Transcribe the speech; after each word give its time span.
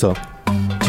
so. 0.00 0.29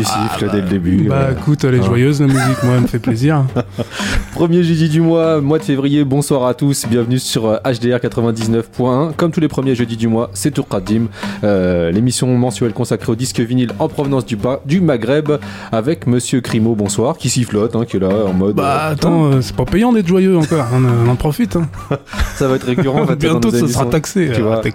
Tu 0.02 0.08
siffles 0.08 0.46
Ah, 0.46 0.46
bah, 0.48 0.52
dès 0.54 0.62
le 0.62 0.68
début. 0.68 1.08
Bah 1.08 1.16
euh. 1.16 1.34
écoute, 1.34 1.64
elle 1.64 1.76
est 1.76 1.80
hein. 1.80 1.84
joyeuse 1.84 2.22
la 2.22 2.28
musique, 2.28 2.64
moi 2.64 2.74
elle 2.76 2.82
me 2.82 2.88
fait 2.88 3.00
plaisir. 3.00 3.46
Premier 4.34 4.64
jeudi 4.64 4.90
du 4.90 5.00
mois, 5.00 5.42
mois 5.42 5.60
de 5.60 5.64
février, 5.64 6.04
bonsoir 6.04 6.48
à 6.48 6.56
tous, 6.56 6.88
bienvenue 6.90 7.20
sur 7.20 7.46
euh, 7.46 7.58
HDR 7.64 7.98
99.1. 7.98 9.14
Comme 9.14 9.32
tous 9.32 9.40
les 9.40 9.48
premiers 9.48 9.76
jeudis 9.76 9.98
du 9.98 10.08
mois, 10.08 10.32
c'est 10.34 10.52
Tourkadim, 10.52 11.08
euh, 11.44 11.92
l'émission 11.92 12.36
mensuelle 12.36 12.74
consacrée 12.74 13.12
au 13.12 13.16
disque 13.16 13.40
vinyle 13.42 13.74
en 13.78 13.88
provenance 13.90 14.26
du, 14.26 14.36
bas, 14.36 14.62
du 14.66 14.82
Maghreb, 14.82 15.34
avec 15.72 16.08
Monsieur 16.08 16.42
Crimo, 16.42 16.74
bonsoir, 16.74 17.18
qui 17.18 17.30
sifflote, 17.30 17.76
hein, 17.76 17.86
qui 17.86 17.98
est 17.98 18.00
là 18.00 18.26
en 18.26 18.34
mode... 18.34 18.56
Bah 18.56 18.88
euh, 18.88 18.94
attends, 18.94 19.26
euh, 19.26 19.42
c'est 19.42 19.56
pas 19.56 19.66
payant 19.66 19.94
d'être 19.94 20.08
joyeux 20.08 20.36
encore, 20.38 20.66
on, 20.74 20.84
euh, 20.84 21.06
on 21.06 21.10
en 21.10 21.16
profite. 21.16 21.56
Hein. 21.56 21.68
ça 22.36 22.48
va 22.48 22.56
être 22.56 22.66
récurrent. 22.66 23.06
dans 23.06 23.16
Bientôt 23.16 23.52
ça 23.52 23.68
sera 23.68 23.86
taxé. 23.86 24.32
tu 24.34 24.42
vois. 24.42 24.62
t'es. 24.62 24.74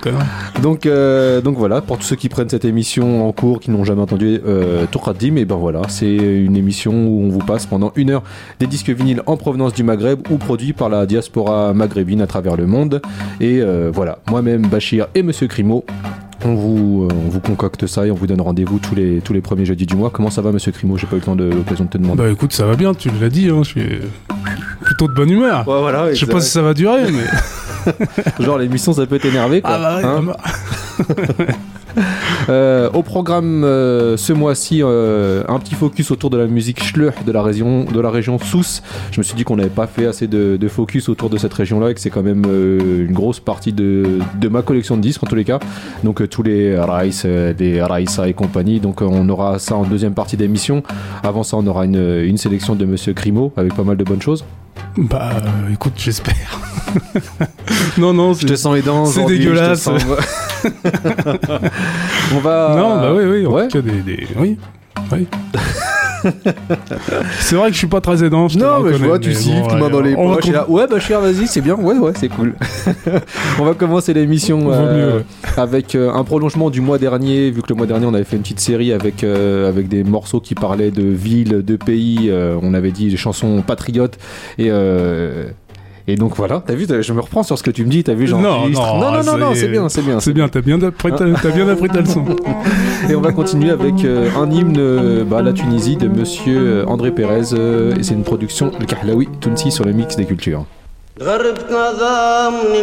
Donc, 0.63 0.87
euh, 0.87 1.41
donc 1.41 1.57
voilà, 1.57 1.81
pour 1.81 1.99
tous 1.99 2.05
ceux 2.05 2.17
qui 2.17 2.29
prennent 2.29 2.49
cette 2.49 2.65
émission 2.65 3.27
en 3.27 3.33
cours, 3.33 3.61
qui 3.61 3.71
n'ont 3.71 3.85
jamais 3.85 4.03
entendu 4.03 4.41
euh, 4.47 4.87
Tourkadim, 5.17 5.37
et 5.37 5.45
ben 5.45 5.57
voilà, 5.57 5.83
c'est 5.89 6.15
une 6.15 6.57
émission 6.57 6.93
où 6.93 7.25
on 7.25 7.29
vous 7.29 7.39
passe 7.41 7.67
pendant 7.67 7.93
une 7.97 8.11
heure 8.11 8.23
des 8.61 8.67
disques 8.67 8.91
vinyles 8.91 9.23
en 9.27 9.37
provenance 9.37 9.73
du 9.73 9.83
Maghreb 9.83 10.21
ou 10.31 10.37
produits 10.37 10.73
par 10.73 10.89
la 10.89 11.07
diaspora 11.07 11.73
maghrébine 11.75 12.21
à 12.21 12.27
travers 12.27 12.57
le 12.57 12.67
monde. 12.67 13.01
Et 13.41 13.61
euh, 13.61 13.91
voilà, 13.93 14.19
moi-même, 14.29 14.67
Bachir 14.67 15.09
et 15.15 15.23
Monsieur 15.23 15.47
Crimo. 15.47 15.85
On 16.45 16.55
vous, 16.55 17.09
euh, 17.11 17.15
on 17.27 17.31
vous 17.31 17.41
concocte 17.41 17.87
ça 17.87 18.07
et 18.07 18.11
on 18.11 18.15
vous 18.15 18.27
donne 18.27 18.41
rendez-vous 18.43 18.79
tous 18.79 18.95
les, 18.95 19.21
tous 19.21 19.33
les 19.33 19.41
premiers 19.41 19.65
jeudis 19.65 19.87
du 19.87 19.97
mois. 19.97 20.11
Comment 20.11 20.31
ça 20.31 20.43
va, 20.43 20.53
Monsieur 20.53 20.71
Crimo? 20.71 20.97
J'ai 20.97 21.07
pas 21.07 21.17
eu 21.17 21.21
le 21.21 21.25
temps 21.25 21.37
de 21.37 21.45
l'occasion 21.45 21.87
de 21.87 21.91
te 21.91 21.99
demander. 21.99 22.23
Bah 22.23 22.31
écoute, 22.31 22.53
ça 22.53 22.67
va 22.67 22.77
bien, 22.77 22.93
tu 22.95 23.11
l'as 23.21 23.31
dit, 23.31 23.49
hein, 23.49 23.63
je 23.63 23.69
suis 23.71 24.01
plutôt 24.83 25.09
de 25.09 25.15
bonne 25.15 25.31
humeur. 25.31 25.67
Ouais, 25.67 25.81
voilà, 25.81 26.13
Je 26.13 26.21
sais 26.25 26.31
pas 26.31 26.41
si 26.41 26.51
ça 26.51 26.63
va 26.63 26.75
durer, 26.75 27.11
mais. 27.11 27.25
Genre 28.45 28.59
l'émission 28.59 28.93
ça 28.93 29.07
peut 29.07 29.21
t'énerver 29.21 29.63
quoi. 29.63 29.71
Ah 29.75 29.79
bah 29.79 29.97
ouais, 29.97 30.05
hein? 30.05 30.25
bah, 30.25 31.45
Euh, 32.49 32.89
au 32.95 33.03
programme 33.03 33.65
euh, 33.65 34.17
ce 34.17 34.33
mois-ci, 34.33 34.81
euh, 34.83 35.43
un 35.49 35.59
petit 35.59 35.75
focus 35.75 36.11
autour 36.13 36.31
de 36.31 36.37
la 36.37 36.47
musique 36.47 36.83
Schleur 36.83 37.13
de 37.27 37.33
la 37.33 37.43
région, 37.43 37.85
de 37.85 38.01
la 38.01 38.11
région 38.11 38.39
Sousse. 38.39 38.83
Je 39.11 39.19
me 39.19 39.25
suis 39.25 39.35
dit 39.35 39.43
qu'on 39.45 39.57
n'avait 39.57 39.69
pas 39.69 39.87
fait 39.89 40.07
assez 40.07 40.29
de, 40.29 40.57
de 40.57 40.69
focus 40.69 41.09
autour 41.09 41.29
de 41.29 41.39
cette 41.39 41.53
région-là 41.55 41.91
et 41.91 41.95
que 41.95 42.01
c'est 42.01 42.11
quand 42.11 42.23
même 42.23 42.45
euh, 42.47 43.07
une 43.07 43.13
grosse 43.13 43.41
partie 43.41 43.73
de, 43.73 44.21
de 44.41 44.49
ma 44.49 44.63
collection 44.63 44.97
de 44.97 45.03
disques 45.03 45.23
en 45.25 45.27
tous 45.27 45.35
les 45.35 45.45
cas. 45.45 45.59
Donc 46.05 46.21
euh, 46.23 46.29
tous 46.29 46.43
les 46.45 46.79
Rice, 46.79 47.23
euh, 47.27 47.53
des 47.53 47.83
Raissa 47.83 48.29
et 48.29 48.33
compagnie. 48.35 48.79
Donc 48.79 49.03
euh, 49.03 49.07
on 49.11 49.29
aura 49.29 49.59
ça 49.59 49.75
en 49.77 49.83
deuxième 49.85 50.15
partie 50.15 50.37
d'émission. 50.37 50.83
Avant 51.25 51.43
ça, 51.43 51.57
on 51.57 51.67
aura 51.67 51.85
une, 51.85 52.23
une 52.25 52.37
sélection 52.39 52.77
de 52.77 52.85
Monsieur 52.85 53.13
Crimo 53.13 53.53
avec 53.57 53.75
pas 53.75 53.83
mal 53.85 53.97
de 53.97 54.05
bonnes 54.05 54.23
choses. 54.23 54.45
bah 54.97 55.31
euh, 55.35 55.73
écoute, 55.73 55.95
j'espère. 55.97 56.61
non, 57.99 58.13
non, 58.15 58.35
Je 58.35 58.47
te 58.47 58.55
sens 58.55 58.75
les 58.75 58.83
dents. 58.83 59.05
c'est 59.07 59.19
aujourd'hui, 59.19 59.43
je 59.43 59.43
te 59.43 59.49
dégueulasse. 59.49 59.89
on 62.35 62.39
va. 62.41 62.75
Non, 62.77 62.97
bah 63.01 63.13
oui, 63.15 63.25
oui, 63.25 63.47
en 63.47 63.53
ouais. 63.53 63.69
des. 63.69 63.81
des- 63.81 64.27
Oui. 64.39 64.57
Oui. 65.13 65.27
c'est 67.41 67.55
vrai 67.55 67.69
que 67.69 67.75
je 67.75 67.79
suis 67.79 67.87
pas 67.87 68.01
très 68.01 68.25
aidant. 68.25 68.49
Je 68.49 68.59
Non, 68.59 68.81
mais 68.81 68.95
je 68.95 69.05
vois, 69.05 69.19
tu 69.19 69.33
siffles, 69.35 69.61
bon, 69.69 69.77
main 69.77 69.83
ouais, 69.87 69.91
dans 69.91 70.01
les 70.01 70.15
on 70.17 70.35
poches. 70.35 70.47
là, 70.49 70.69
ouais, 70.69 70.87
bah, 70.89 70.99
cher, 70.99 71.21
vas-y, 71.21 71.47
c'est 71.47 71.61
bien. 71.61 71.75
Ouais, 71.77 71.97
ouais, 71.99 72.13
c'est 72.17 72.29
cool. 72.29 72.55
on 73.61 73.65
va 73.65 73.75
commencer 73.75 74.13
l'émission 74.13 74.69
euh, 74.73 75.21
avec 75.57 75.95
euh, 75.95 76.13
un 76.13 76.25
prolongement 76.25 76.71
du 76.71 76.81
mois 76.81 76.99
dernier, 76.99 77.51
vu 77.51 77.63
que 77.63 77.69
le 77.69 77.75
mois 77.77 77.87
dernier, 77.87 78.07
on 78.07 78.15
avait 78.15 78.25
fait 78.25 78.37
une 78.37 78.43
petite 78.43 78.61
série 78.61 78.93
avec, 78.93 79.23
euh, 79.23 79.69
avec 79.69 79.89
des 79.89 80.03
morceaux 80.03 80.41
qui 80.41 80.55
parlaient 80.55 80.91
de 80.91 81.03
villes, 81.05 81.63
de 81.65 81.77
pays. 81.77 82.33
on 82.63 82.75
avait 82.75 82.93
dit 82.93 83.09
des 83.11 83.17
chansons 83.17 83.63
patriotes. 83.63 84.19
Et. 84.59 84.71
euh, 86.08 86.12
et 86.12 86.16
donc 86.16 86.36
voilà, 86.36 86.62
t'as 86.66 86.74
vu, 86.74 86.88
t'as- 86.88 87.02
je 87.02 87.14
me 87.14 87.22
reprends 87.22 87.44
sur 87.44 87.58
ce 87.60 87.64
que 87.64 87.70
tu 87.78 87.86
me 87.86 87.92
dis, 87.96 88.04
t'as 88.04 88.14
vu, 88.16 88.26
Non, 88.28 88.42
j'enregistre. 88.42 88.82
non, 88.82 89.00
non, 89.00 89.12
non, 89.12 89.24
non, 89.24 89.38
non, 89.38 89.52
c'est- 89.54 89.60
c'est 89.62 89.68
bien, 89.76 89.88
c'est 89.88 90.02
bien. 90.10 90.20
C'est 90.20 90.34
bien, 90.34 90.48
t'as 90.54 90.62
bien 90.62 90.82
appris 90.82 91.12
ta, 91.20 91.26
t'as 91.44 91.52
bien 91.52 91.68
appris 91.70 91.90
ta 91.90 92.02
leçon. 92.02 92.26
Et 93.10 93.14
on 93.16 93.22
va 93.22 93.32
continuer 93.32 93.70
avec 93.80 93.98
euh, 94.04 94.30
un 94.42 94.50
hymne 94.58 94.76
euh, 94.80 95.24
bah, 95.30 95.38
à 95.40 95.42
la 95.50 95.54
Tunisie 95.54 95.98
de 95.98 96.08
monsieur 96.08 96.60
euh, 96.60 96.86
André 96.94 97.12
Pérez. 97.12 97.50
euh, 97.54 97.96
et 98.00 98.04
c'est 98.04 98.16
une 98.16 98.24
production 98.32 98.72
de 98.80 98.86
Kahlaoui 98.92 99.28
Tounsi 99.42 99.70
sur 99.72 99.86
le 99.86 99.94
mix 99.94 100.16
des 100.16 100.26
cultures. 100.26 100.66
غربت 101.22 101.66
نظامني 101.72 102.80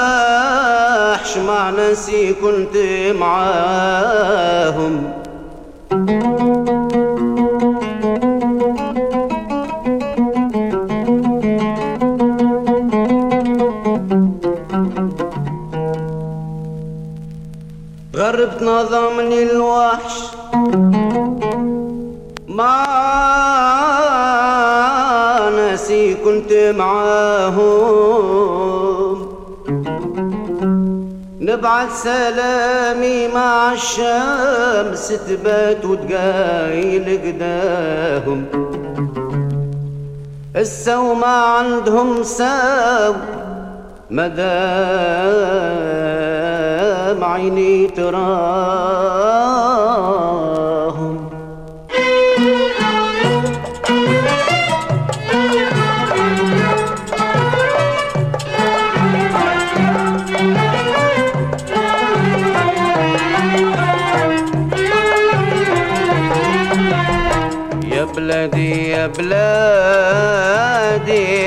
الواحش 0.00 1.36
مع 1.46 1.70
ناسي 1.70 2.34
كنت 2.42 2.76
معاهم 3.20 4.94
غربت 18.65 18.91
نظامني 18.91 19.43
الوحش 19.43 20.21
مع 22.47 22.85
ناسي 25.49 26.13
كنت 26.13 26.53
معاهم 26.77 27.95
نبعت 31.39 31.91
سلامي 31.91 33.27
مع 33.27 33.73
الشمس 33.73 35.07
تبات 35.07 35.85
وتقايل 35.85 37.19
قداهم 37.25 38.45
السو 40.55 41.13
ما 41.13 41.27
عندهم 41.27 42.23
ساو 42.23 43.13
مدام 44.15 44.35
عيني 47.23 47.87
تراهم؟ 47.87 48.35
يا 67.83 68.03
بلادي 68.03 68.89
يا 68.89 69.07
بلادي 69.07 70.21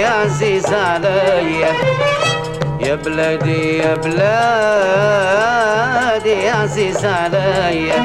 عزيز 0.04 0.66
عليا 0.66 1.87
يا 2.88 2.94
بلادي 2.94 3.78
يا 3.78 3.94
بلادي 3.94 4.28
عزيز 6.48 7.04
عليا. 7.04 8.04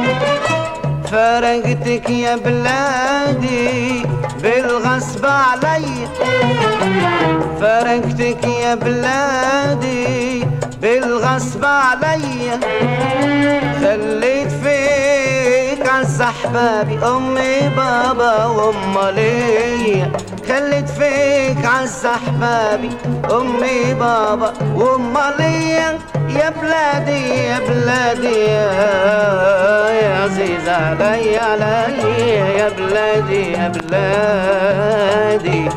فرقتك 1.12 2.10
يا 2.10 2.36
بلادي 2.36 4.04
بالغصب 4.44 5.26
عليا 5.26 6.08
فرقتك 7.62 8.44
يا 8.48 8.76
بلادي 8.76 10.46
بالغصب 10.82 11.66
عليا 11.66 12.60
خليت 13.82 14.52
فيك 14.64 15.90
عز 15.90 16.22
احبابي 16.22 17.00
امي 17.08 17.70
بابا 17.78 18.46
واماليا 18.46 20.12
خليت 20.54 20.90
فيك 20.90 21.66
عز 21.66 22.06
احبابي 22.06 22.90
أمي 23.32 23.94
بابا 23.94 24.54
واماليا 24.76 26.00
يا 26.30 26.50
بلادي 26.50 27.30
يا 27.30 27.60
بلادي 27.60 28.46
يا 28.46 30.24
عزيز 30.24 30.70
علي 30.70 31.38
علي 31.38 32.30
يا 32.58 32.70
بلادي 32.70 33.52
يا 33.52 33.68
بلادي. 33.68 35.70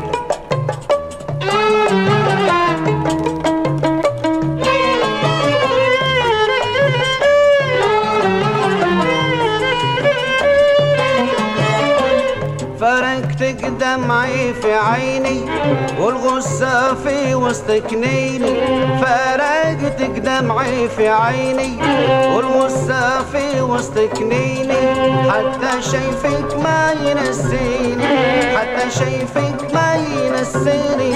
في 14.61 14.73
عيني 14.73 15.41
والغصة 15.99 16.93
في 16.93 17.35
وسط 17.35 17.71
كنيني. 17.71 18.55
فرقتك 19.01 20.09
دمعي 20.19 20.89
في 20.89 21.07
عيني 21.09 21.77
والغصة 22.35 23.23
في 23.31 23.61
وسط 23.61 23.99
كنيني. 23.99 24.81
حتى 25.31 25.81
شايفك 25.91 26.55
ما 26.63 26.91
ينسيني 27.01 28.07
حتى 28.57 28.89
شايفك 28.99 29.73
ما 29.73 29.95
ينسيني. 29.95 31.11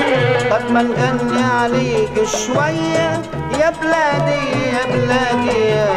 طب 0.52 0.72
ما 0.72 0.82
نغني 0.82 1.44
عليك 1.44 2.16
شوية 2.26 3.22
يا 3.60 3.70
بلادي 3.82 4.44
يا 4.74 4.84
بلادي 4.92 5.60
يا, 5.60 5.90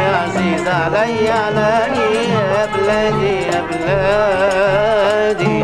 يا 0.00 0.16
عزيز 0.16 0.66
علي 0.68 1.30
علي 1.30 1.98
يا 2.32 2.66
بلادي 2.74 3.36
يا 3.40 3.60
بلادي. 3.70 5.58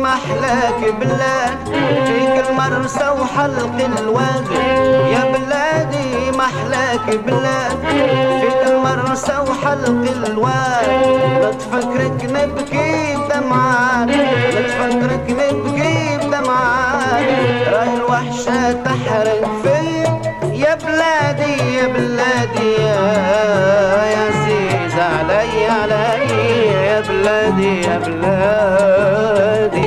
محلاك 0.00 0.94
بلاد 1.00 1.58
فيك 2.06 2.44
المرسى 2.50 3.08
وحلق 3.20 3.76
الوادي 3.98 4.64
يا 5.12 5.24
بلادي 5.32 6.30
محلاك 6.38 7.18
بلاد 7.26 7.78
فيك 8.40 8.70
المرسى 8.70 9.38
وحلق 9.48 10.10
الوادي 10.26 11.16
لا 11.42 11.50
تفكرك 11.50 12.24
نبكي 12.24 13.14
دمعات 13.30 14.08
لا 14.54 14.62
تفكرك 14.62 15.26
نبكي 15.30 16.13
بدمعات 16.54 17.68
راي 17.74 17.94
الوحشة 17.96 18.72
تحرق 18.72 19.42
فيا 19.62 20.20
يا 20.52 20.74
بلادي 20.74 21.54
يا 21.76 21.86
بلادي 21.86 22.72
يا 22.82 22.98
عزيز 24.22 24.94
علي 24.98 25.66
علي 25.66 26.66
يا 26.86 27.00
بلادي 27.00 27.72
يا 27.80 27.98
بلادي. 27.98 29.83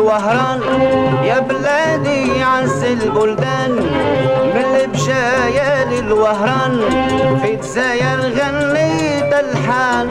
البجاية 0.00 0.20
للوهران 0.20 0.60
يا 1.24 1.38
بلادي 1.40 2.42
عز 2.42 2.84
البلدان. 2.84 3.72
من 4.54 4.64
البجاية 4.80 5.84
للوهران 5.84 6.80
في 7.42 7.56
تزاير 7.56 8.20
غنيت 8.20 9.32
الحان 9.34 10.08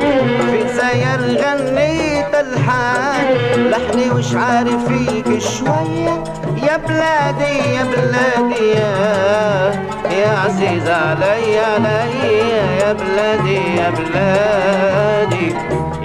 في 0.51 0.63
تزاير 0.63 1.19
غنيت 1.41 2.36
الحان 2.36 3.25
لحني 3.69 4.12
وش 4.12 4.36
عارف 4.36 4.88
فيك 4.88 5.41
شوية 5.41 6.24
يا 6.63 6.77
بلادي 6.77 7.74
يا 7.74 7.83
بلادي 7.83 8.69
يا 8.69 9.89
يا 10.12 10.39
عزيز 10.45 10.88
علي 10.89 11.59
علي 11.59 12.39
يا 12.81 12.94
بلادي 12.94 13.75
يا 13.77 13.89
بلادي. 13.89 15.56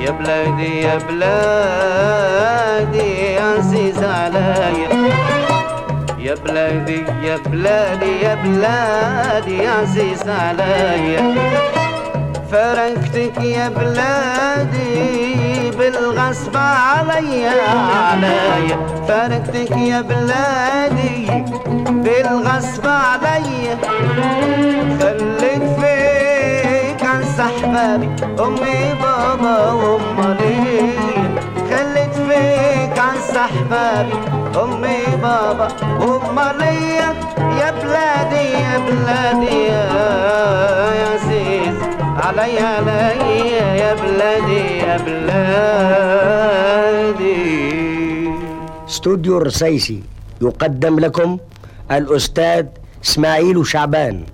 يا 0.05 0.11
بلادي 0.11 0.81
يا 0.83 0.99
بلادي 1.09 3.09
يا 3.35 3.43
عزيز 3.43 3.99
علي. 4.03 4.89
يا 6.19 6.35
بلادي 6.35 7.05
يا 7.23 7.37
بلادي 7.47 8.21
يا 8.23 8.35
بلادي 8.35 9.59
يا 9.65 9.71
عزيز 9.71 10.29
علي. 10.29 11.35
فرقتك 12.53 13.45
يا 13.45 13.69
بلادي 13.69 15.71
بالغصب 15.79 16.57
عليا 16.57 17.51
عليا 18.11 18.77
فرقتك 19.09 19.71
يا 19.77 20.01
بلادي 20.01 21.45
بالغصب 21.89 22.87
عليا 22.87 23.77
خليك 25.01 25.54
عن 27.41 27.47
احبابي 27.51 28.09
أمي 28.43 28.95
بابا 29.03 29.73
وأمي. 29.73 30.93
خليت 31.71 32.15
فيك 32.15 32.99
عن 32.99 33.19
احبابي 33.37 34.15
أمي 34.63 35.01
بابا 35.23 35.69
وأمي. 36.01 36.79
يا 37.61 37.71
بلادي 37.71 38.45
يا 38.53 38.79
بلادي 38.79 39.57
يا 39.65 39.85
عزيز. 41.13 41.77
علي 42.25 42.59
علي 42.59 43.49
يا 43.79 43.95
بلادي 43.95 44.63
يا 44.79 44.97
بلادي. 44.97 45.55
استوديو 48.89 49.39
الرسيسي 49.39 50.03
يقدم 50.43 51.01
لكم 51.01 51.39
الأستاذ 51.91 52.67
إسماعيل 53.05 53.67
شعبان. 53.67 54.25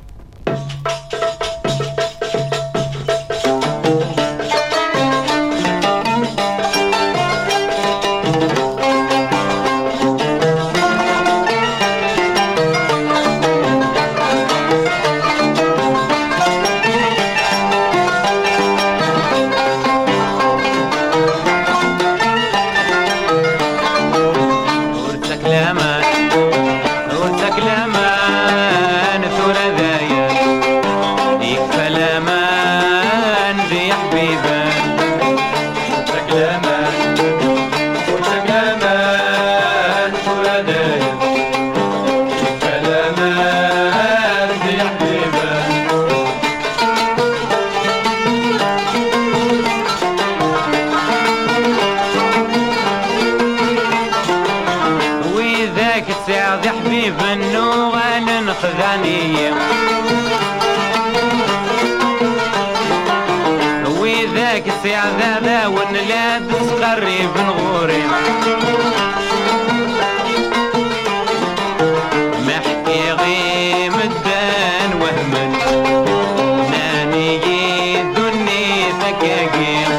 again. 79.22 79.89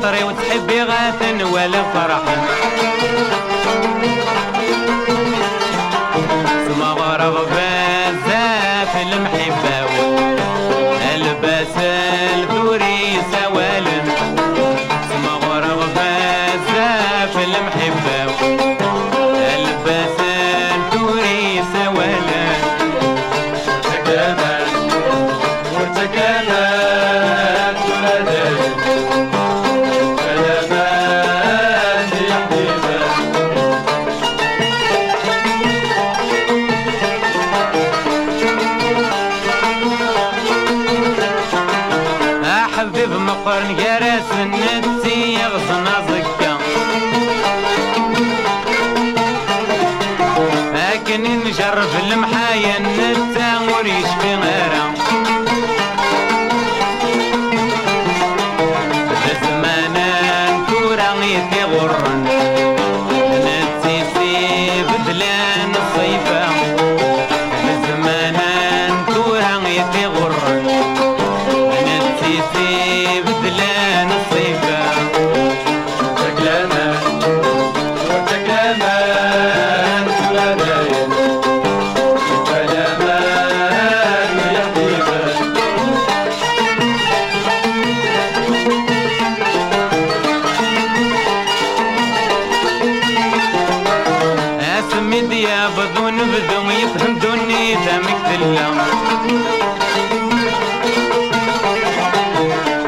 خطري 0.00 0.24
وتحبي 0.24 0.82
غاثن 0.82 1.42
ولا 1.42 1.82
فرحا 1.82 2.36
دلم 98.30 98.78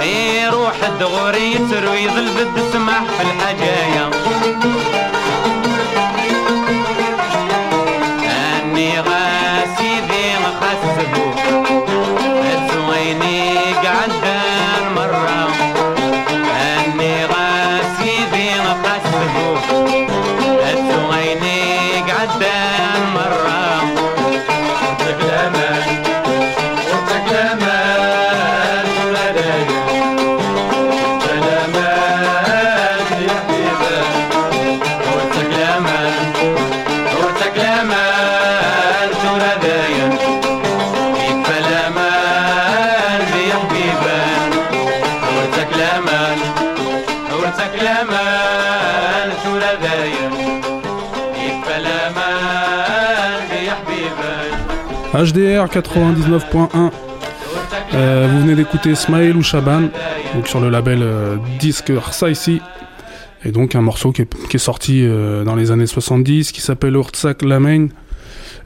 اي 0.00 0.48
روح 0.48 0.74
الدغوري 0.88 1.52
يسر 1.52 1.88
ويظل 1.90 2.28
بد 2.28 2.48
تسمح 2.56 3.02
الحجايا. 3.20 4.10
HDR 55.22 55.66
99.1. 55.66 56.90
Euh, 57.94 58.28
vous 58.30 58.40
venez 58.40 58.54
d'écouter 58.56 58.94
Smile 58.94 59.36
ou 59.36 59.42
Shaban, 59.42 59.82
donc 60.34 60.48
sur 60.48 60.60
le 60.60 60.68
label 60.68 60.98
euh, 61.02 61.36
Disque. 61.60 61.92
Et 63.44 63.50
donc 63.52 63.74
un 63.74 63.82
morceau 63.82 64.10
qui 64.12 64.22
est, 64.22 64.48
qui 64.48 64.56
est 64.56 64.60
sorti 64.60 65.02
euh, 65.04 65.44
dans 65.44 65.54
les 65.54 65.70
années 65.70 65.86
70 65.86 66.50
qui 66.52 66.60
s'appelle 66.60 66.94
Urtsak 66.94 67.42
Lamein. 67.42 67.88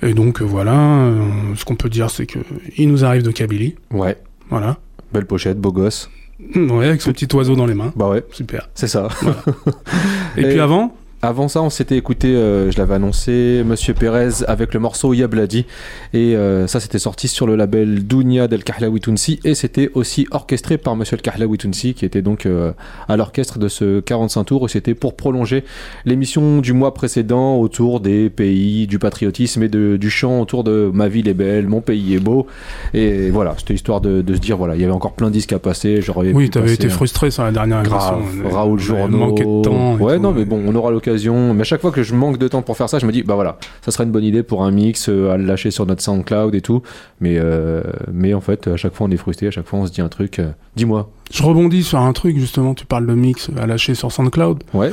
Et 0.03 0.15
donc 0.15 0.41
euh, 0.41 0.45
voilà, 0.45 1.11
ce 1.57 1.65
qu'on 1.65 1.77
peut 1.77 1.89
dire 1.91 2.09
c'est 2.11 2.27
que 2.27 2.39
il 2.79 2.89
nous 2.91 3.05
arrive 3.05 3.23
de 3.23 3.31
Kabylie. 3.31 3.75
Ouais, 3.91 4.17
Voilà. 4.49 4.77
belle 5.13 5.27
pochette, 5.27 5.59
beau 5.61 5.73
gosse. 5.73 6.11
Ouais, 6.55 6.87
avec 6.89 7.03
ce 7.03 7.11
petit 7.11 7.29
oiseau 7.35 7.57
dans 7.57 7.67
les 7.67 7.75
mains. 7.75 7.93
Bah 7.97 8.09
ouais, 8.09 8.23
Super. 8.31 8.69
c'est 8.75 8.89
ça. 8.89 9.09
Et, 10.37 10.43
Et- 10.43 10.49
puis 10.49 10.61
avant, 10.61 10.95
Avant 11.27 11.49
ça, 11.49 11.61
on 11.61 11.71
s'était 11.71 11.97
écouté, 11.97 12.29
euh, 12.37 12.71
je 12.71 12.79
l'avais 12.79 12.95
annoncé, 12.95 13.65
Monsieur 13.67 13.95
Pérez 13.95 14.45
avec 14.47 14.73
le 14.73 14.79
morceau 14.79 15.13
Yabladi. 15.13 15.67
Et 16.15 16.37
euh, 16.37 16.69
ça, 16.69 16.79
c'était 16.79 17.01
sorti 17.01 17.27
sur 17.27 17.49
le 17.49 17.57
label 17.57 18.05
Dounia 18.07 18.47
del 18.47 18.63
Kahlaoui 18.63 19.01
Tounsi. 19.01 19.41
Et 19.43 19.57
c'était 19.57 19.91
aussi 19.95 20.29
orchestré 20.31 20.79
par 20.79 20.95
Monsieur 20.95 21.17
le 21.17 21.23
Kahlaoui 21.23 21.59
Tounsi, 21.59 21.95
qui 21.95 22.05
était 22.05 22.23
donc 22.23 22.47
euh, 22.47 22.71
à 23.09 23.17
l'orchestre 23.17 23.59
de 23.59 23.67
ce 23.67 23.99
45 23.99 24.45
tours. 24.45 24.67
Et 24.67 24.69
c'était 24.69 24.95
pour 24.95 25.17
prolonger 25.17 25.65
l'émission 26.05 26.61
du 26.61 26.73
mois 26.73 26.95
précédent 26.95 27.57
autour 27.57 27.99
des 27.99 28.31
pays, 28.31 28.87
du 28.87 29.01
patriotisme 29.01 29.65
et 29.65 29.69
de, 29.69 29.97
du 29.97 30.11
chant 30.11 30.41
autour 30.41 30.63
de 30.63 30.93
Ma 30.95 31.09
ville 31.09 31.27
est 31.27 31.35
belle, 31.35 31.67
mon 31.67 31.81
pays 31.81 32.15
est 32.15 32.21
beau. 32.21 32.47
Et 32.95 33.31
voilà, 33.31 33.57
c'était 33.59 33.75
histoire 33.75 34.01
de, 34.01 34.23
de 34.23 34.35
se 34.37 34.39
dire, 34.39 34.57
voilà, 34.57 34.77
il 34.77 34.81
y 34.81 34.85
avait 34.85 34.93
encore 34.93 35.15
plein 35.15 35.27
de 35.27 35.33
disques 35.33 35.53
à 35.55 35.59
passer. 35.59 36.01
J'aurais 36.03 36.31
oui, 36.33 36.51
t'avais 36.51 36.73
été 36.75 36.87
un- 36.87 36.91
frustré 36.91 37.33
sur 37.33 37.43
la 37.43 37.51
dernière 37.51 37.83
Grave, 37.83 38.21
émission. 38.31 38.49
Raoul 38.49 38.79
Journeau. 38.79 39.19
manqué 39.19 39.43
de 39.45 39.63
temps. 39.65 39.97
Ouais, 39.97 40.19
tout. 40.19 40.23
non, 40.23 40.31
mais 40.31 40.45
bon, 40.45 40.63
on 40.65 40.75
aura 40.77 40.93
l'occasion. 40.93 41.16
Mais 41.55 41.61
à 41.61 41.65
chaque 41.65 41.81
fois 41.81 41.91
que 41.91 42.03
je 42.03 42.15
manque 42.15 42.39
de 42.39 42.49
temps 42.49 42.63
pour 42.63 42.77
faire 42.77 42.89
ça, 42.89 42.99
je 42.99 43.07
me 43.07 43.13
dis, 43.13 43.23
bah 43.23 43.35
voilà, 43.35 43.59
ça 43.83 43.91
serait 43.91 44.05
une 44.05 44.11
bonne 44.11 44.25
idée 44.25 44.43
pour 44.43 44.65
un 44.65 44.71
mix, 44.71 45.09
euh, 45.09 45.31
à 45.33 45.37
le 45.37 45.45
lâcher 45.45 45.71
sur 45.71 45.87
notre 45.87 46.03
SoundCloud 46.03 46.55
et 46.55 46.61
tout. 46.61 46.83
Mais, 47.21 47.37
euh, 47.39 47.83
mais 48.13 48.35
en 48.35 48.41
fait, 48.41 48.69
à 48.69 48.77
chaque 48.77 48.95
fois, 48.95 49.07
on 49.07 49.11
est 49.11 49.17
frustré, 49.17 49.47
à 49.47 49.51
chaque 49.51 49.67
fois, 49.67 49.79
on 49.81 49.87
se 49.87 49.93
dit 49.93 50.01
un 50.01 50.09
truc. 50.09 50.39
euh, 50.39 50.51
Dis-moi. 50.77 51.11
Je 51.33 51.43
rebondis 51.43 51.83
sur 51.83 51.99
un 52.01 52.13
truc 52.13 52.39
justement. 52.39 52.75
Tu 52.75 52.87
parles 52.87 53.07
de 53.07 53.15
mix 53.15 53.51
à 53.61 53.67
lâcher 53.67 53.95
sur 53.95 54.13
SoundCloud. 54.13 54.63
Ouais. 54.75 54.93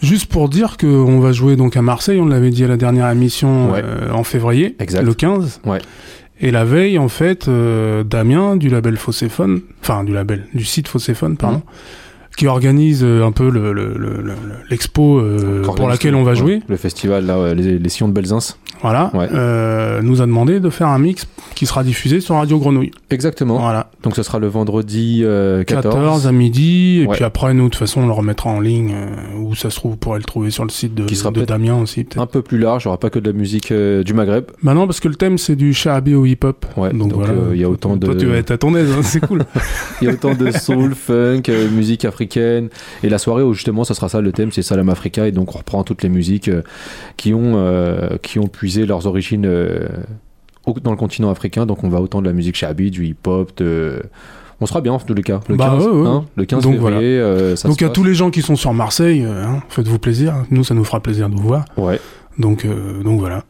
Juste 0.00 0.26
pour 0.30 0.48
dire 0.48 0.76
qu'on 0.76 1.18
va 1.18 1.32
jouer 1.32 1.56
donc 1.56 1.76
à 1.76 1.82
Marseille, 1.82 2.20
on 2.20 2.26
l'avait 2.26 2.50
dit 2.50 2.64
à 2.64 2.68
la 2.68 2.76
dernière 2.76 3.10
émission 3.10 3.72
Ouais. 3.72 3.82
en 4.12 4.22
février, 4.22 4.76
Exact. 4.78 5.02
le 5.02 5.12
15. 5.12 5.60
Ouais. 5.66 5.80
Et 6.40 6.52
la 6.52 6.64
veille, 6.64 6.98
en 6.98 7.08
fait, 7.08 7.50
Damien 8.06 8.56
du 8.56 8.68
label 8.68 8.96
Fosséphone, 8.96 9.60
enfin 9.80 10.04
du 10.04 10.12
label, 10.12 10.46
du 10.54 10.64
site 10.64 10.86
Fosséphone, 10.86 11.36
pardon, 11.36 11.56
Mhm. 11.56 11.62
Qui 12.38 12.46
organise 12.46 13.02
euh, 13.02 13.24
un 13.26 13.32
peu 13.32 13.50
le- 13.50 13.72
le- 13.72 13.92
le- 13.98 14.22
le- 14.22 14.34
l'expo 14.70 15.18
euh, 15.18 15.62
pour 15.62 15.88
laquelle 15.88 16.12
le- 16.12 16.18
on 16.18 16.22
va 16.22 16.30
ouais, 16.30 16.36
jouer, 16.36 16.62
Le 16.68 16.76
festival, 16.76 17.26
là, 17.26 17.52
les, 17.52 17.78
les 17.80 17.88
Sillons 17.88 18.08
de 18.08 18.12
Belzins. 18.14 18.38
voilà, 18.80 19.10
Ouais. 19.12 19.26
euh, 19.34 20.00
nous 20.02 20.22
a 20.22 20.26
demandé 20.26 20.60
de 20.60 20.70
faire 20.70 20.86
un 20.86 21.00
mix 21.00 21.26
qui 21.56 21.66
sera 21.66 21.82
diffusé 21.82 22.20
sur 22.20 22.36
Radio 22.36 22.58
Grenouille. 22.60 22.92
Exactement. 23.10 23.58
Voilà, 23.58 23.90
Donc, 24.04 24.14
ce 24.14 24.22
sera 24.22 24.38
le 24.38 24.46
vendredi 24.46 25.22
euh, 25.24 25.64
14. 25.64 25.92
14 25.96 26.26
à 26.28 26.32
midi, 26.32 27.00
et 27.02 27.06
Ouais. 27.08 27.16
puis 27.16 27.24
après, 27.24 27.52
nous, 27.54 27.64
de 27.64 27.68
toute 27.70 27.80
façon, 27.80 28.02
on 28.02 28.06
le 28.06 28.12
remettra 28.12 28.50
en 28.50 28.60
ligne, 28.60 28.94
euh, 28.94 29.38
où 29.40 29.56
ça 29.56 29.68
se 29.70 29.76
trouve, 29.76 29.90
vous 29.92 29.96
pourrez 29.96 30.18
le 30.18 30.24
trouver 30.24 30.50
sur 30.52 30.62
le 30.62 30.70
site 30.70 30.94
de, 30.94 31.04
Qui 31.06 31.16
sera 31.16 31.32
de 31.32 31.44
Damien 31.44 31.74
aussi, 31.82 32.04
peut-être. 32.04 32.22
Un 32.22 32.26
peu 32.26 32.42
plus 32.42 32.58
large, 32.58 32.84
il 32.84 32.86
n'y 32.86 32.90
aura 32.90 33.00
pas 33.00 33.10
que 33.10 33.18
de 33.18 33.28
la 33.32 33.36
musique 33.36 33.72
du 33.72 34.14
Maghreb. 34.14 34.44
Bah 34.62 34.74
non, 34.74 34.86
parce 34.86 35.00
que 35.00 35.08
le 35.08 35.16
thème 35.16 35.38
c'est 35.38 35.56
du 35.56 35.74
shahabi 35.74 36.14
au 36.14 36.24
hip-hop. 36.24 36.64
Ouais, 36.76 36.90
donc, 36.92 37.08
donc, 37.10 37.14
voilà. 37.14 37.32
il 37.52 37.60
y 37.60 37.64
a 37.64 37.68
autant 37.68 37.96
Toi, 37.98 38.14
de- 38.14 38.20
tu 38.20 38.26
vas 38.26 38.36
être 38.36 38.52
à 38.52 38.58
ton 38.58 38.76
aise, 38.76 38.90
hein, 38.96 39.02
c'est 39.02 39.18
cool. 39.26 39.44
Il 40.00 40.06
y 40.06 40.10
a 40.10 40.12
autant 40.14 40.34
de 40.36 40.52
soul, 40.52 40.94
funk, 40.94 41.42
musique 41.74 42.04
africaine. 42.04 42.27
Et 42.36 43.08
la 43.08 43.18
soirée 43.18 43.42
où 43.42 43.52
justement, 43.54 43.84
ça 43.84 43.94
sera 43.94 44.08
ça 44.08 44.20
le 44.20 44.32
thème, 44.32 44.52
c'est 44.52 44.62
Salam 44.62 44.88
Africa. 44.88 45.26
Et 45.26 45.32
donc, 45.32 45.54
on 45.54 45.58
reprend 45.58 45.82
toutes 45.84 46.02
les 46.02 46.08
musiques 46.08 46.48
euh, 46.48 46.62
qui, 47.16 47.32
ont, 47.34 47.54
euh, 47.56 48.16
qui 48.22 48.38
ont 48.38 48.46
puisé 48.48 48.86
leurs 48.86 49.06
origines 49.06 49.46
euh, 49.46 49.88
dans 50.82 50.90
le 50.90 50.96
continent 50.96 51.30
africain. 51.30 51.66
Donc, 51.66 51.84
on 51.84 51.88
va 51.88 52.00
autant 52.00 52.20
de 52.20 52.26
la 52.26 52.32
musique 52.32 52.56
shabi, 52.56 52.90
du 52.90 53.06
hip-hop, 53.06 53.52
de. 53.56 54.02
On 54.60 54.66
sera 54.66 54.80
bien 54.80 54.92
en 54.92 54.98
tous 54.98 55.14
les 55.14 55.22
cas. 55.22 55.38
Le 55.48 55.54
Bah 55.54 55.70
15, 55.76 55.86
ouais, 55.86 55.92
ouais. 55.92 56.08
hein, 56.08 56.24
le 56.34 56.44
15 56.44 56.62
Donc, 56.64 56.72
février, 56.74 57.16
euh, 57.20 57.54
ça 57.54 57.68
donc 57.68 57.80
à 57.80 57.90
tous 57.90 58.02
les 58.02 58.14
gens 58.14 58.30
qui 58.30 58.42
sont 58.42 58.56
sur 58.56 58.74
Marseille, 58.74 59.24
euh, 59.24 59.44
hein, 59.44 59.62
faites-vous 59.68 60.00
plaisir. 60.00 60.34
Nous, 60.50 60.64
ça 60.64 60.74
nous 60.74 60.82
fera 60.82 60.98
plaisir 61.00 61.28
de 61.30 61.36
vous 61.36 61.46
voir. 61.46 61.64
Ouais, 61.76 62.00
Donc, 62.40 62.64
euh, 62.64 63.00
donc 63.04 63.20
voilà. 63.20 63.44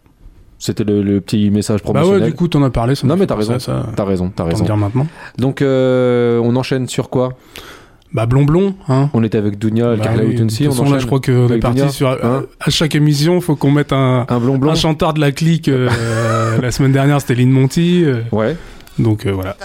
c'était 0.58 0.85
le, 0.85 1.02
le 1.02 1.23
petit 1.23 1.49
message 1.50 1.80
Bah 1.80 1.85
promotionnel. 1.92 2.20
ouais, 2.25 2.28
du 2.28 2.35
coup, 2.37 2.47
t'en 2.49 2.62
as 2.62 2.68
parlé. 2.68 2.94
Ça 2.94 3.06
Non, 3.06 3.16
mais 3.16 3.26
t'as 3.26 3.37
raison. 3.37 3.56
T'as 3.97 4.04
raison, 4.04 4.30
t'as 4.37 4.44
raison. 4.44 4.64
dire 4.66 4.76
maintenant. 4.76 5.06
Donc, 5.38 5.62
on 5.62 6.56
enchaîne 6.56 6.87
sur 6.88 7.08
quoi? 7.08 7.30
Bah 8.12 8.25
Blond 8.27 8.45
Blond, 8.45 8.75
hein. 8.88 9.11
On 9.12 9.23
était 9.23 9.37
avec 9.37 9.59
Dunia, 9.59 9.95
Bah 9.97 10.03
Karla 10.05 10.23
oui, 10.25 10.35
de 10.35 10.45
toute 10.45 10.61
on 10.67 10.71
façon, 10.73 10.91
là, 10.91 10.99
je 10.99 11.07
crois 11.07 11.21
qu'on 11.21 11.49
est 11.53 11.59
parti 11.59 11.77
Dunia, 11.79 11.91
sur. 11.93 12.09
hein 12.09 12.45
à 12.59 12.71
chaque 12.71 12.95
émission, 12.95 13.41
faut 13.43 13.55
qu'on 13.55 13.71
mette 13.71 13.93
un, 13.93 14.25
Un 14.29 14.38
blond 14.41 14.57
blanc 14.57 14.73
un 14.73 14.77
chanteur 14.77 15.12
de 15.12 15.21
la 15.21 15.31
clique. 15.31 15.69
euh, 15.69 15.91
la 16.62 16.71
semaine 16.71 16.93
dernière, 16.93 17.21
c'était 17.21 17.35
Lynn 17.35 17.50
Monty. 17.50 18.05
euh, 18.07 18.23
Ouais. 18.33 18.57
donc 18.99 19.27
euh, 19.27 19.33
voilà. 19.33 19.57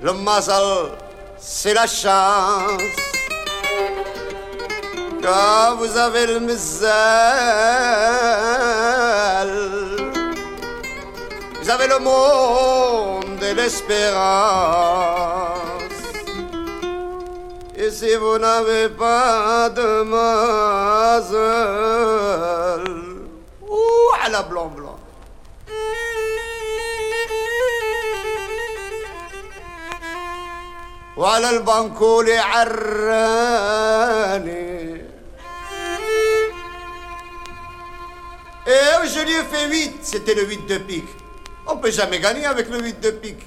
Le 0.00 0.12
mazel, 0.12 0.92
c'est 1.38 1.74
la 1.74 1.88
chance. 1.88 2.82
Quand 5.20 5.74
vous 5.76 5.96
avez 5.96 6.26
le 6.26 6.38
misel, 6.38 6.88
vous 11.60 11.68
avez 11.68 11.88
le 11.88 11.98
monde 11.98 13.42
et 13.42 13.54
l'espérance. 13.54 13.98
Et 17.76 17.90
si 17.90 18.14
vous 18.14 18.38
n'avez 18.38 18.88
pas 18.90 19.68
de 19.70 20.02
mazel, 20.04 21.34
ouh, 23.68 24.12
à 24.24 24.28
la 24.28 24.42
blanc 24.44 24.68
blanc. 24.68 24.87
وعلى 31.17 31.49
البنكول 31.49 32.31
عراني 32.31 33.73
Et 38.65 39.07
je 39.07 39.19
lui 39.19 39.33
ai 39.33 39.43
fait 39.43 39.67
8, 39.67 39.99
c'était 40.03 40.35
le 40.35 40.45
8 40.45 40.67
de 40.67 40.77
pique. 40.77 41.03
On 41.67 41.75
peut 41.77 41.91
jamais 41.91 42.19
gagner 42.19 42.45
avec 42.45 42.69
le 42.69 42.81
8 42.81 43.01
de 43.01 43.11
pique. 43.11 43.45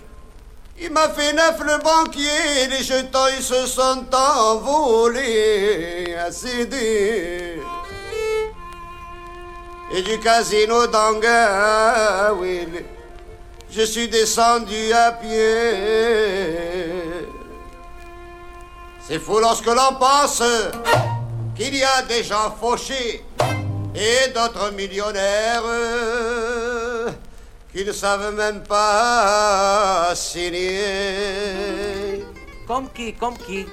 Il 0.78 0.92
m'a 0.92 1.08
fait 1.08 1.32
9 1.32 1.58
le 1.60 1.78
banquier, 1.82 2.66
les 2.68 2.84
jetons 2.84 3.28
ils 3.34 3.42
se 3.42 3.64
sont 3.66 4.04
envolés 4.14 6.14
à 6.18 6.30
céder. 6.30 7.58
Et 9.94 10.02
du 10.02 10.18
casino 10.18 10.86
d'Angaouil, 10.86 12.84
je 13.70 13.82
suis 13.82 14.08
descendu 14.08 14.92
à 14.92 15.12
pied. 15.12 16.79
C'est 19.11 19.19
fou 19.19 19.39
lorsque 19.39 19.65
l'on 19.65 19.95
pense 19.99 20.41
qu'il 21.53 21.75
y 21.75 21.83
a 21.83 22.01
des 22.03 22.23
gens 22.23 22.55
fauchés 22.57 23.21
et 23.93 24.29
d'autres 24.29 24.71
millionnaires 24.71 25.63
qui 27.75 27.83
ne 27.83 27.91
savent 27.91 28.33
même 28.33 28.63
pas 28.63 30.13
signer. 30.15 30.85
Comme 32.65 32.87
qui, 32.95 33.11
comme 33.15 33.37
qui? 33.37 33.65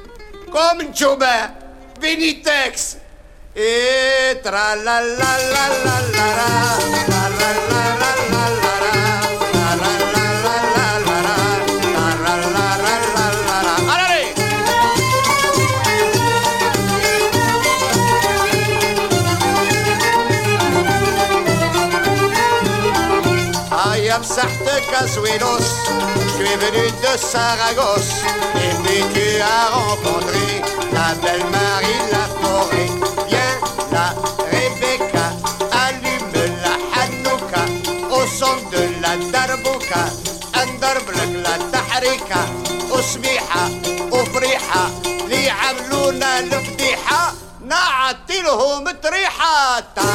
Comme 0.50 0.92
Joubin, 0.92 1.52
Benitex 2.00 2.97
et 3.54 4.40
tra 4.42 4.75
la 4.75 5.00
la 5.02 5.07
la 5.07 5.28
la 5.54 5.68
la 5.85 6.00
la 6.16 6.26
la 6.35 6.73
la 6.99 7.23
la 7.38 7.52
la 7.78 8.11
la 8.33 8.48
Sarthe, 24.38 24.79
Tu 26.37 26.44
es 26.44 26.57
venu 26.59 26.87
de 27.03 27.18
Saragosse 27.18 28.22
et 28.55 28.74
puis 28.85 29.03
tu 29.12 29.40
as 29.42 29.66
rencontré 29.74 30.62
la 30.92 31.12
belle 31.20 31.44
Marie 31.51 32.05
la 32.12 32.24
forêt. 32.40 32.88
Viens 33.29 33.59
la 33.90 34.14
Rebecca, 34.53 35.33
allume 35.72 36.44
la 36.62 36.74
Hanouka 37.01 37.64
au 38.12 38.24
son 38.29 38.55
de 38.70 38.83
la 39.03 39.16
Darbouka. 39.33 40.05
Andarblak 40.55 41.33
la 41.42 41.55
Tahrika, 41.72 42.42
Osmiha, 42.92 43.64
Ofriha, 44.12 44.85
li 45.29 45.48
amluna 45.68 46.42
l'fdiha, 46.42 47.22
na'atilhum 47.66 48.85
triha. 49.03 49.83
Ta 49.96 50.07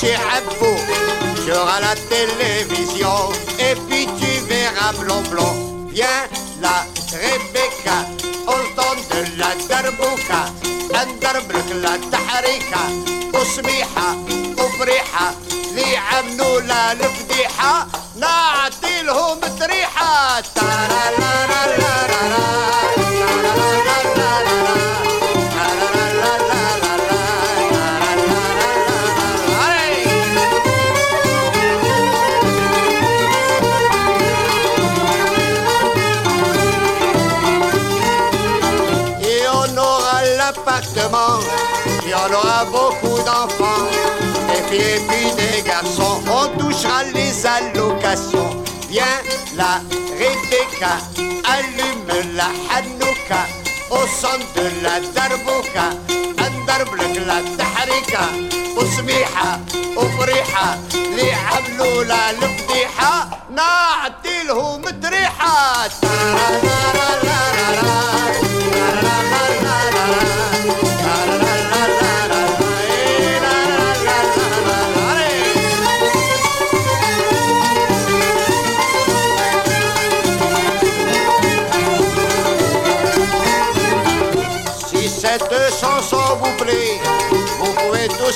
Tu 0.00 1.52
auras 1.52 1.80
la 1.80 1.94
télévision, 2.10 3.32
et 3.58 3.74
puis 3.88 4.06
tu 4.18 4.40
verras 4.46 4.92
blond 4.98 5.22
blond. 5.30 5.88
Viens 5.90 6.28
la 6.60 6.84
Rebecca, 7.12 8.04
au 8.46 8.60
temps 8.76 8.96
de 9.10 9.20
la 9.38 9.54
Darbouka, 9.68 10.42
اندربلك 11.02 11.72
لا 11.72 11.96
تحريكة 12.12 12.82
وسميحة 13.34 14.16
وفريحة 14.58 15.34
اللي 15.70 15.96
عملوا 15.96 16.60
لا 16.60 16.92
الفضيحة 16.92 17.86
تريحة 19.60 20.40
تارا 20.40 21.25
puis 44.68 45.32
des 45.36 45.62
garçons, 45.62 46.20
on 46.28 46.58
touchera 46.58 47.04
les 47.14 47.46
allocations. 47.46 48.64
Viens 48.88 49.18
la 49.56 49.80
Rebecca, 50.20 50.98
allume 51.44 52.34
la 52.34 52.48
Hanouka, 52.74 53.42
au 53.90 54.06
son 54.06 54.38
de 54.54 54.66
la 54.82 55.00
Darbouka, 55.14 55.90
اندربلك 56.46 57.16
لا 57.16 57.42
تحريكة 57.58 58.26
وسميحة 58.76 59.60
وفريحة 59.96 60.78
اللي 60.94 61.32
عملوا 61.32 62.04
لا 62.04 62.30
الفضيحة 62.30 63.28
نعطي 63.50 64.42
لهم 64.46 64.82
تريحة 64.82 65.88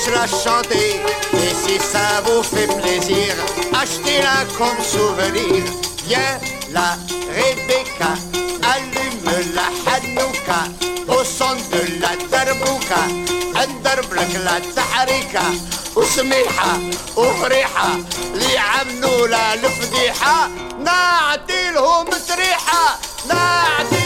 tous 0.00 0.10
la 0.10 0.26
chanter. 0.26 1.00
Et 1.34 1.54
si 1.54 1.78
ça 1.78 2.20
vous 2.24 2.42
fait 2.42 2.66
plaisir, 2.80 3.34
achetez-la 3.72 4.44
comme 4.56 4.80
souvenir. 4.82 5.64
Viens 6.06 6.38
la 6.72 6.96
Rebecca, 7.34 8.14
allume 8.62 9.54
la 9.54 9.68
Hanouka, 9.92 10.62
au 11.08 11.24
son 11.24 11.56
de 11.72 12.00
la 12.00 12.16
Darbouka, 12.30 13.26
اندربلك 13.56 14.34
لا 14.44 14.58
تحريكة 14.76 15.42
وسميحة 15.96 16.78
وفريحة 17.16 17.88
اللي 18.34 18.58
عملوا 18.58 19.26
لا 19.26 19.54
الفضيحة 19.54 20.48
نعطي 20.78 21.70
لهم 21.70 22.04
تريحة 22.28 22.98
نعطي 23.28 23.99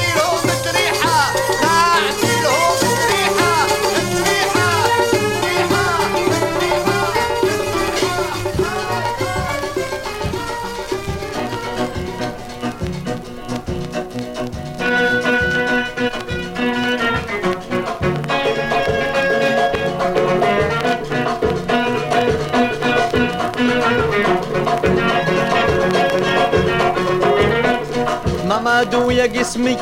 جسمي 29.26 29.78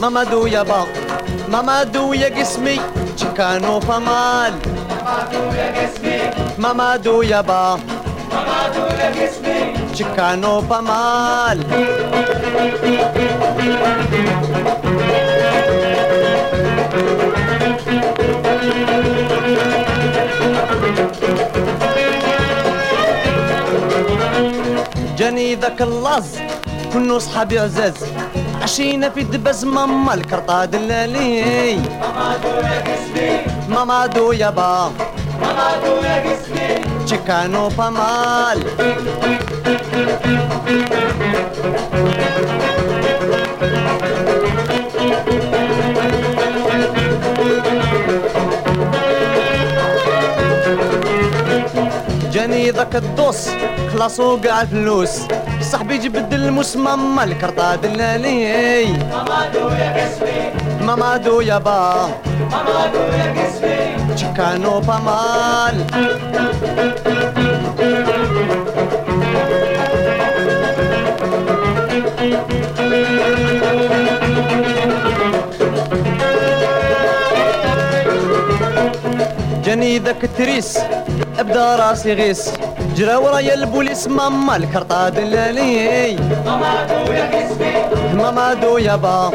مامادو 0.00 0.46
يا 0.46 0.62
باق 0.62 0.88
مامادو 1.48 2.12
يا 2.12 2.28
جسمي 2.28 2.80
تشيكانو 3.16 3.80
فمال. 3.80 4.54
مامادو 5.04 5.42
يا 5.58 5.68
جسمي 5.76 6.18
مامادو 6.58 7.22
يا 7.22 7.40
باق 7.40 7.80
مامادو 8.32 8.86
يا 9.00 9.10
جسمي 9.10 9.92
تشيكانو 9.92 10.60
فمال. 10.60 11.58
جاني 25.18 25.54
ذاك 25.54 25.82
اللز 25.82 26.38
كنو 26.92 27.18
صحابي 27.18 27.58
عزاز. 27.58 27.94
عشينا 28.66 29.10
في 29.10 29.22
دبز 29.22 29.64
ماما 29.64 30.14
الكرطة 30.14 30.64
دلالي 30.64 31.80
ماما 33.68 34.06
دو 34.06 34.32
يابا 34.32 34.92
ماما 35.40 35.68
دو 35.84 35.94
يا 36.02 36.24
قسمي. 36.26 37.04
تشيكانو 37.04 37.68
بامال 37.68 38.64
جاني 52.32 52.70
ذاك 52.70 52.96
الدوس 52.96 53.48
خلاصو 53.92 54.36
قاع 54.36 54.62
الفلوس. 54.62 55.18
صاحبي 55.66 55.98
جبد 55.98 56.34
الموس 56.34 56.76
ماما 56.76 57.24
الكرطة 57.24 57.74
دلالي 57.74 58.86
مامادو 59.10 59.68
يا 59.68 59.90
قسمي. 59.96 60.86
مامادو 60.86 61.40
يابا 61.40 62.08
مامادو 62.50 62.98
يا 62.98 63.34
قسمي. 63.36 64.14
تشيكانو 64.14 64.80
بامال. 64.80 65.86
جاني 79.64 79.98
ذاك 79.98 80.24
التريس 80.24 80.78
ابدا 81.38 81.76
راسي 81.76 82.12
غيس. 82.12 82.52
جرا 82.96 83.16
ورايا 83.16 83.54
البوليس 83.54 84.08
ماما 84.08 84.56
الكرطة 84.56 85.08
دلالي. 85.08 86.16
مامادو 86.46 87.12
يا 87.12 87.26
كسبي. 87.26 87.72
مامادو 88.14 88.78
يابا 88.78 89.30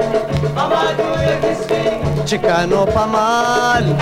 مامادو 0.55 1.21
يا 1.21 1.39
كسبي. 1.43 2.23
تشيكانو 2.25 2.85
بامال 2.85 3.95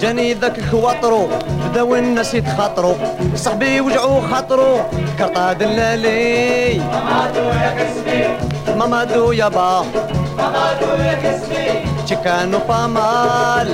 جاني 0.00 0.34
ذاك 0.34 0.60
خواطرو 0.70 1.28
بداو 1.70 1.94
الناس 1.96 2.34
يتخاطرو 2.34 2.96
صاحبي 3.34 3.80
وجعو 3.80 4.20
خاطرو 4.20 4.80
كرطة 5.18 5.52
دلالي 5.52 6.78
مامادو 6.78 7.40
يا 7.40 7.70
كسبي 7.78 8.24
مامادو 8.78 9.32
يابا 9.32 9.84
مامادو 10.38 11.02
يا 11.02 11.14
كسبي 11.22 11.66
تشيكانو 12.06 12.58
بامال 12.68 13.68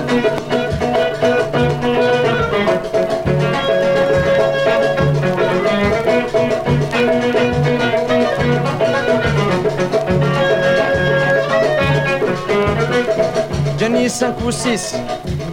جاني 13.80 14.08
سانك 14.08 14.42
وسيس 14.46 14.96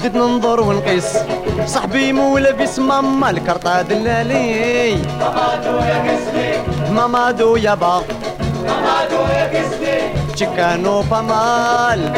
بديت 0.04 0.16
ننظر 0.16 0.62
ونقيس. 0.62 1.18
صاحبي 1.66 2.14
مو 2.14 2.38
لابس 2.38 2.80
ماما 2.80 3.30
الكرطة 3.30 3.82
دلالي 3.82 4.96
مامادو 5.20 5.78
يا 5.78 5.98
كسبي 6.06 6.92
مامادو 6.92 7.56
يابا 7.56 8.04
مامادو 8.68 9.22
يا 9.36 9.48
كسبي 9.54 10.34
تشيكانو 10.34 11.02
بامال 11.02 12.12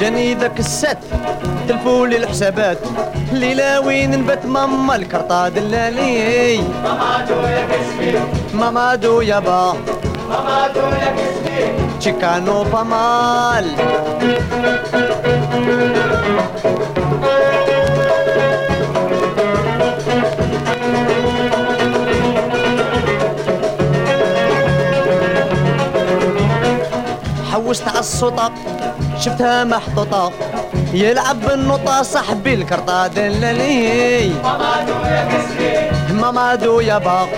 جاني 0.00 0.34
ذاك 0.34 0.58
السات 0.58 0.98
تلفولي 1.68 2.16
الحسابات. 2.16 2.78
ليلة 3.32 3.80
وين 3.80 4.10
نبات 4.10 4.46
ماما 4.46 4.96
الكرطة 4.96 5.48
دلالي. 5.48 6.58
مامادو 6.84 7.40
يا 7.40 7.66
كسبي. 7.66 8.20
مامادو 8.54 9.20
يابا 9.20 9.74
مامادو 10.30 10.80
يا 10.80 11.14
كسبي. 11.16 11.72
تشيكانو 12.00 12.64
بامال 12.64 13.66
حوست 27.52 27.88
على 27.88 27.98
السطق 27.98 28.52
شفتها 29.18 29.64
محطوطة. 29.64 30.32
يلعب 30.92 31.40
بالنقطة 31.40 32.02
صاحبي 32.02 32.54
الكرطة 32.54 33.06
دلالي 33.06 34.28
مامادو 34.28 35.04
يا 35.04 35.28
كسبي. 35.30 36.14
مامادو 36.20 36.80
يابا 36.80 37.28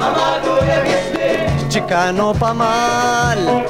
مامادو 0.00 0.56
يا 0.68 0.84
كسبي. 0.84 1.68
تشيكانو 1.68 2.32
بامال. 2.32 3.64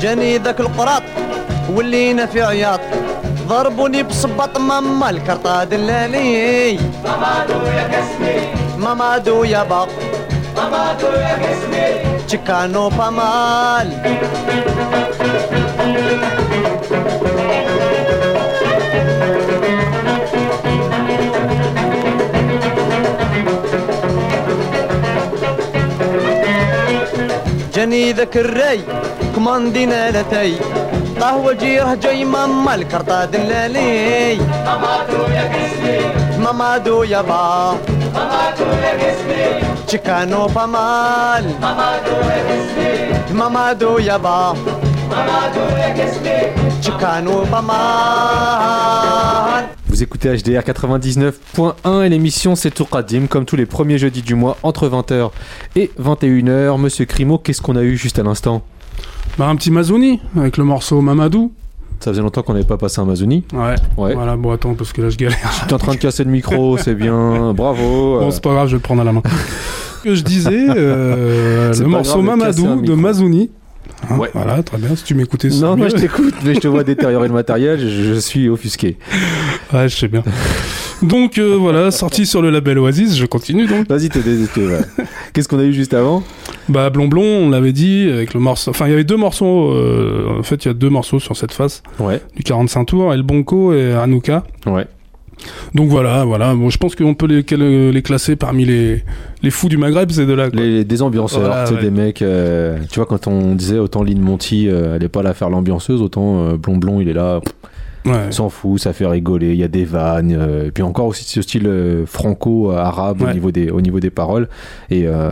جاني 0.00 0.38
ذاك 0.38 0.60
القراط 0.60 1.02
ولينا 1.70 2.26
في 2.26 2.42
عياط. 2.42 2.80
ضربوني 3.48 4.02
بصباط 4.02 4.58
ماما 4.58 5.10
الكرطة 5.10 5.64
دلالي 5.64 6.78
مامادو 7.04 7.60
يا 7.76 7.88
كسمي 7.92 8.36
مامادو 8.78 9.44
يابا 9.44 9.86
مامادو 10.56 11.06
يا 11.06 11.34
كسمي 11.42 11.86
تشيكانو 12.26 12.88
بامال. 12.88 13.88
جاني 27.74 28.12
ذاك 28.12 28.36
الرأي 28.36 28.80
كماندينا 29.36 30.10
لتاي. 30.10 30.54
قهوة 31.21 31.53
جيره 31.53 31.93
جاي 31.93 32.25
ماما 32.25 32.75
الكرطة 32.75 33.25
دلالي 33.25 34.37
مامادو 34.65 35.23
يا 35.35 35.45
كسبي 35.53 35.97
مامادو 36.39 37.03
يابا 37.03 37.77
مامادو 38.13 38.65
يا 38.83 38.93
كسبي 39.01 39.43
تشيكانو 39.87 40.47
بامال 40.47 41.45
مامادو 41.61 42.11
يا 42.11 42.43
كسبي 42.49 43.33
مامادو 43.33 43.97
يابا 43.97 44.53
مامادو 45.09 45.77
يا 45.77 45.89
كسبي 45.97 46.37
تشيكانو 46.81 47.43
بامال 47.43 49.63
Vous 49.89 50.01
écoutez 50.01 50.29
HDR 50.35 50.63
99.1 50.63 52.03
et 52.03 52.09
l'émission 52.09 52.55
c'est 52.55 52.71
Touradim 52.71 53.27
comme 53.27 53.45
tous 53.45 53.55
les 53.55 53.67
premiers 53.67 53.99
jeudis 53.99 54.23
du 54.23 54.33
mois 54.33 54.57
entre 54.63 54.89
20h 54.89 55.29
et 55.75 55.91
21h. 56.01 56.79
Monsieur 56.79 57.05
Crimo, 57.05 57.37
qu'est-ce 57.37 57.61
qu'on 57.61 57.75
a 57.75 57.83
eu 57.83 57.95
juste 57.95 58.17
à 58.17 58.23
l'instant 58.23 58.63
Bah, 59.38 59.46
un 59.46 59.54
petit 59.56 59.70
Mazouni 59.70 60.20
avec 60.36 60.56
le 60.56 60.64
morceau 60.64 61.00
Mamadou. 61.00 61.52
Ça 62.00 62.10
faisait 62.10 62.22
longtemps 62.22 62.42
qu'on 62.42 62.54
n'avait 62.54 62.64
pas 62.66 62.76
passé 62.76 63.00
un 63.00 63.04
Mazouni. 63.04 63.44
Ouais. 63.52 63.74
Ouais. 63.96 64.14
Voilà, 64.14 64.36
bon, 64.36 64.50
attends, 64.52 64.74
parce 64.74 64.92
que 64.92 65.02
là, 65.02 65.10
je 65.10 65.16
galère. 65.16 65.38
T'es 65.66 65.74
en 65.74 65.78
train 65.78 65.94
de 65.94 65.98
casser 65.98 66.24
le 66.24 66.30
micro, 66.30 66.76
c'est 66.78 66.94
bien, 66.94 67.52
bravo. 67.54 68.18
Bon, 68.20 68.26
euh, 68.26 68.30
c'est 68.30 68.42
pas 68.42 68.52
grave, 68.52 68.66
je 68.66 68.72
vais 68.72 68.78
le 68.78 68.82
prendre 68.82 69.02
à 69.02 69.04
la 69.04 69.12
main. 69.12 69.22
que 70.02 70.14
je 70.14 70.22
disais, 70.22 70.66
euh, 70.68 71.72
le 71.78 71.86
morceau 71.86 72.18
de 72.18 72.22
Mamadou 72.26 72.82
de. 72.82 72.94
Mazouni. 72.94 73.50
Hein, 74.10 74.16
Ouais. 74.18 74.30
Voilà, 74.32 74.62
très 74.62 74.78
bien. 74.78 74.94
Si 74.94 75.02
tu 75.04 75.14
m'écoutais, 75.14 75.48
non, 75.48 75.76
moi 75.76 75.88
je 75.88 75.96
t'écoute, 76.00 76.34
mais 76.44 76.54
je 76.54 76.60
te 76.60 76.68
vois 76.68 76.84
détériorer 76.84 77.26
le 77.26 77.34
matériel, 77.34 77.80
je, 77.80 77.88
je 78.14 78.14
suis 78.20 78.48
offusqué. 78.48 78.96
Ouais, 79.72 79.88
je 79.88 79.96
sais 79.96 80.08
bien. 80.08 80.22
Donc 81.02 81.38
euh, 81.38 81.56
voilà, 81.56 81.90
sorti 81.90 82.26
sur 82.26 82.42
le 82.42 82.50
label 82.50 82.78
Oasis, 82.78 83.16
je 83.16 83.26
continue 83.26 83.66
donc. 83.66 83.88
Vas-y, 83.88 84.08
t'es. 84.08 84.20
Qu'est-ce 85.32 85.48
qu'on 85.48 85.58
a 85.58 85.64
eu 85.64 85.72
juste 85.72 85.94
avant? 85.94 86.22
Bah 86.68 86.90
Blond 86.90 87.08
Blond, 87.08 87.22
on 87.22 87.50
l'avait 87.50 87.72
dit 87.72 88.08
avec 88.12 88.34
le 88.34 88.40
morceau. 88.40 88.70
Enfin, 88.70 88.86
il 88.86 88.90
y 88.90 88.94
avait 88.94 89.04
deux 89.04 89.16
morceaux. 89.16 89.70
euh, 89.72 90.38
en 90.38 90.42
fait, 90.42 90.64
il 90.64 90.68
y 90.68 90.70
a 90.70 90.74
deux 90.74 90.90
morceaux 90.90 91.18
sur 91.18 91.36
cette 91.36 91.52
face 91.52 91.82
Ouais, 91.98 92.20
du 92.36 92.42
45 92.42 92.84
tours, 92.84 93.12
El 93.14 93.22
Bonco 93.22 93.72
et 93.72 93.92
Hanukkah. 93.92 94.44
ouais. 94.66 94.86
Donc 95.72 95.88
voilà, 95.88 96.24
voilà. 96.24 96.52
Bon, 96.54 96.68
je 96.68 96.78
pense 96.78 96.96
qu'on 96.96 97.14
peut 97.14 97.26
les, 97.28 97.92
les 97.92 98.02
classer 98.02 98.34
parmi 98.34 98.64
les, 98.64 99.04
les 99.42 99.50
fous 99.50 99.68
du 99.68 99.76
Maghreb, 99.76 100.10
c'est 100.10 100.26
de 100.26 100.32
là. 100.32 100.50
quoi. 100.50 100.60
Les, 100.60 100.84
des 100.84 101.00
ambianceurs, 101.00 101.42
Voilà, 101.42 101.70
ouais. 101.70 101.80
des 101.80 101.90
mecs. 101.92 102.22
euh, 102.22 102.76
tu 102.90 102.96
vois, 102.98 103.06
quand 103.06 103.28
on 103.28 103.54
disait 103.54 103.78
autant 103.78 104.02
Lynn 104.02 104.20
Monty, 104.20 104.68
euh, 104.68 104.96
elle 104.96 105.04
est 105.04 105.08
pas 105.08 105.22
là 105.22 105.30
à 105.30 105.34
faire 105.34 105.48
l'ambianceuse, 105.48 106.02
autant 106.02 106.40
euh, 106.48 106.56
il 107.00 107.08
est 107.08 107.12
là, 107.12 107.40
Ouais. 108.04 108.30
s'en 108.32 108.48
fout, 108.48 108.80
ça 108.80 108.92
fait 108.92 109.06
rigoler, 109.06 109.50
il 109.50 109.58
y 109.58 109.62
a 109.64 109.68
des 109.68 109.84
vannes. 109.84 110.34
euh, 110.36 110.66
et 110.66 110.70
puis 110.72 110.82
encore 110.82 111.06
aussi 111.06 111.24
ce 111.24 111.40
style 111.42 111.66
euh, 111.66 112.04
franco-arabe 112.06 113.22
au, 113.22 113.32
niveau 113.32 113.50
des, 113.52 113.70
au 113.70 113.80
niveau 113.80 114.00
des 114.00 114.10
paroles. 114.10 114.48
Et 114.90 115.04
euh, 115.06 115.30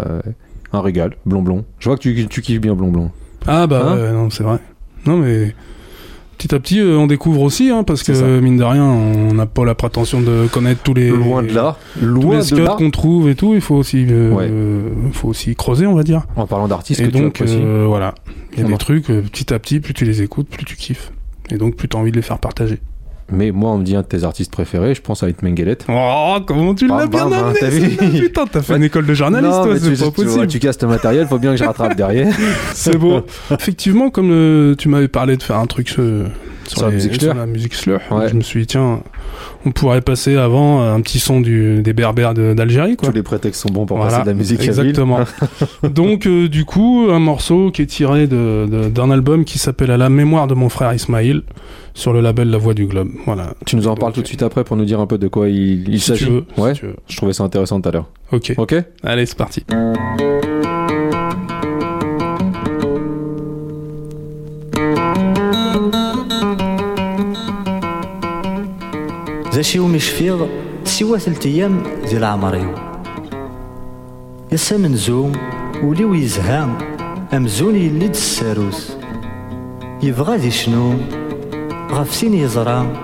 un 0.77 0.81
régal, 0.83 1.17
Blond 1.27 1.43
Blond. 1.43 1.65
Je 1.79 1.89
vois 1.89 1.97
que 1.97 2.03
tu, 2.03 2.27
tu 2.29 2.43
kiffes 2.43 2.61
bien 2.61 2.75
Blond 2.75 2.89
Blond. 2.91 3.11
Ah 3.47 3.67
bah 3.67 3.83
Hein 3.91 3.97
ouais, 3.97 4.13
non, 4.13 4.31
c'est 4.31 4.43
vrai. 4.43 4.59
Non 5.07 5.17
mais 5.19 5.55
petit 6.37 6.55
à 6.55 6.59
petit, 6.61 6.81
euh, 6.81 6.97
on 6.99 7.07
découvre 7.07 7.43
aussi, 7.43 7.71
hein, 7.71 7.83
parce 7.85 8.03
que 8.03 8.13
ça. 8.13 8.27
mine 8.27 8.57
de 8.59 8.65
rien, 8.65 8.85
on 8.85 9.33
n'a 9.35 9.47
pas 9.47 9.65
la 9.65 9.75
prétention 9.75 10.21
de 10.21 10.47
connaître 10.53 10.83
tous 10.83 10.95
les 10.95 11.11
Loin 11.11 11.43
de 11.43 11.53
là, 11.53 11.77
tous 11.99 12.31
les 12.33 12.37
de 12.39 12.43
scuds 12.43 12.61
là. 12.63 12.75
qu'on 12.77 12.91
trouve 12.91 13.29
et 13.29 13.35
tout. 13.35 13.55
Il 13.55 13.61
faut 13.61 13.77
aussi, 13.77 14.05
euh, 14.11 14.33
Ouais. 14.33 14.49
euh, 14.51 14.91
faut 15.13 15.29
aussi 15.29 15.55
creuser, 15.57 15.87
on 15.87 15.95
va 15.95 16.03
dire. 16.03 16.27
En 16.37 16.47
parlant 16.47 16.69
d'artistes 16.69 17.01
Et 17.01 17.05
que 17.05 17.11
tu 17.11 17.23
donc 17.23 17.41
euh, 17.41 17.85
voilà, 17.89 18.15
il 18.53 18.61
y 18.63 18.65
a 18.65 18.67
des 18.69 18.77
trucs 18.77 19.07
petit 19.07 19.53
à 19.55 19.59
petit, 19.59 19.81
plus 19.81 19.95
tu 19.95 20.05
les 20.05 20.23
écoutes, 20.23 20.49
plus 20.49 20.65
tu 20.65 20.77
kiffes. 20.77 21.13
Et 21.51 21.57
donc 21.59 21.77
plus 21.77 21.89
t'as 21.89 21.99
envie 21.99 22.11
de 22.11 22.17
les 22.17 22.23
faire 22.23 22.39
partager. 22.39 22.81
Mais 23.33 23.51
moi, 23.51 23.73
on 23.73 23.79
me 23.79 23.85
dit 23.85 23.97
un 23.97 24.03
de 24.03 24.07
tes 24.07 24.23
artistes 24.23 24.53
préférés, 24.53 24.95
je 24.95 25.03
pense 25.03 25.23
à 25.25 25.29
Hit 25.29 25.43
Mengelet. 25.43 25.79
Oh, 25.89 26.37
comment 26.47 26.75
tu 26.75 26.87
l'as 26.87 27.07
bien 27.09 27.29
bam, 27.29 27.33
hein, 27.33 27.53
amené 27.61 28.21
Putain, 28.21 28.47
t'as 28.47 28.63
fait 28.63 28.77
une 28.77 28.85
école 28.85 29.05
de 29.07 29.15
journaliste, 29.15 29.53
Non, 29.53 29.65
toi, 29.65 29.75
c'est 29.75 29.81
tu, 29.81 29.89
pas 29.91 29.95
tu 29.97 30.03
vois, 30.03 30.13
possible. 30.13 30.47
tu 30.47 30.59
casses 30.61 30.79
ton 30.79 30.87
matériel, 30.89 31.27
faut 31.27 31.39
bien 31.39 31.51
que 31.51 31.57
je 31.57 31.65
rattrape 31.65 31.97
derrière. 31.97 32.33
C'est 32.73 32.97
beau. 32.97 33.23
Effectivement, 33.51 34.11
comme 34.11 34.31
euh, 34.31 34.75
tu 34.77 34.89
m'avais 34.89 35.09
parlé 35.09 35.37
de 35.37 35.43
faire 35.43 35.57
un 35.59 35.67
truc 35.67 35.93
euh, 35.99 36.27
sur, 36.69 36.79
Sur 36.79 36.87
la 36.89 36.93
musique 36.93 37.13
sur 37.15 37.23
slur. 37.23 37.35
la 37.35 37.47
musique 37.47 37.75
slur, 37.75 38.01
Ouais. 38.11 38.29
je 38.29 38.35
me 38.35 38.41
suis 38.43 38.61
dit, 38.61 38.67
tiens, 38.67 39.01
on 39.65 39.71
pourrait 39.73 40.01
passer 40.01 40.37
avant 40.37 40.83
euh, 40.83 40.95
un 40.95 41.01
petit 41.01 41.19
son 41.19 41.41
du, 41.41 41.83
des 41.83 41.93
berbères 41.93 42.35
de- 42.35 42.55
d'Algérie, 42.55 42.97
quoi. 42.97 43.09
Tous 43.09 43.15
les 43.15 43.23
prétextes 43.23 43.63
sont 43.63 43.69
bons 43.71 43.87
pour 43.87 43.97
Voilà, 43.97 44.11
passer 44.13 44.23
de 44.25 44.29
la 44.31 44.35
musique 44.35 44.63
exactement. 44.63 45.21
à. 45.83 45.89
Donc, 45.89 46.27
euh, 46.27 46.49
du 46.49 46.65
coup, 46.65 47.07
un 47.11 47.19
morceau 47.19 47.71
qui 47.71 47.83
est 47.83 47.87
tiré 47.87 48.27
de- 48.27 48.67
de- 48.71 48.89
d'un 48.89 49.11
album 49.11 49.45
qui 49.45 49.59
s'appelle 49.59 49.91
À 49.91 49.97
la 49.97 50.09
mémoire 50.09 50.47
de 50.47 50.55
mon 50.55 50.69
frère 50.69 50.93
Ismaïl 50.93 51.43
sur 51.95 52.13
le 52.13 52.21
label 52.21 52.51
La 52.51 52.59
Voix 52.59 52.75
du 52.75 52.87
Globe. 52.87 53.09
Voilà. 53.25 53.55
Tu 53.65 53.77
nous 53.77 53.87
en 53.89 53.95
parles 53.95 54.13
tout 54.13 54.23
de 54.23 54.27
suite 54.27 54.43
après 54.43 54.65
pour 54.65 54.77
nous 54.77 54.85
dire 54.85 55.01
un 55.01 55.07
peu 55.07 55.17
de 55.19 55.29
quoi 55.29 55.49
il, 55.49 55.89
il 55.89 56.01
Si 56.01 56.13
tu 56.13 56.19
s'agit. 56.19 56.31
veux, 56.31 56.45
si 56.55 56.61
ouais, 56.61 56.73
tu 56.75 56.87
veux. 56.87 56.97
je 57.09 57.17
trouvais 57.17 57.33
ça 57.33 57.43
intéressant 57.45 57.81
tout 57.81 57.89
à 57.89 57.93
l'heure. 57.93 58.11
Ok. 58.33 58.53
Ok 58.59 58.75
Allez, 59.03 59.25
c'est 59.27 59.37
parti. 59.39 59.65
ذا 69.57 69.63
شي 69.63 69.79
ومش 69.79 70.09
فيغ 70.09 70.47
سوا 70.85 71.19
ثلث 71.19 71.47
أيام 71.47 71.83
ديال 72.09 72.25
عمري 72.25 72.75
يسا 74.53 74.77
منزوم 74.77 75.33
وليو 75.83 76.15
يزهى 76.15 76.69
أمزون 77.33 77.77
يلد 77.77 78.11
الساروس. 78.11 78.93
يبغى 80.03 80.37
ذي 80.37 80.51
شنو 80.51 80.95
غف 81.91 82.15
سين 82.15 82.35
يزرى 82.35 83.03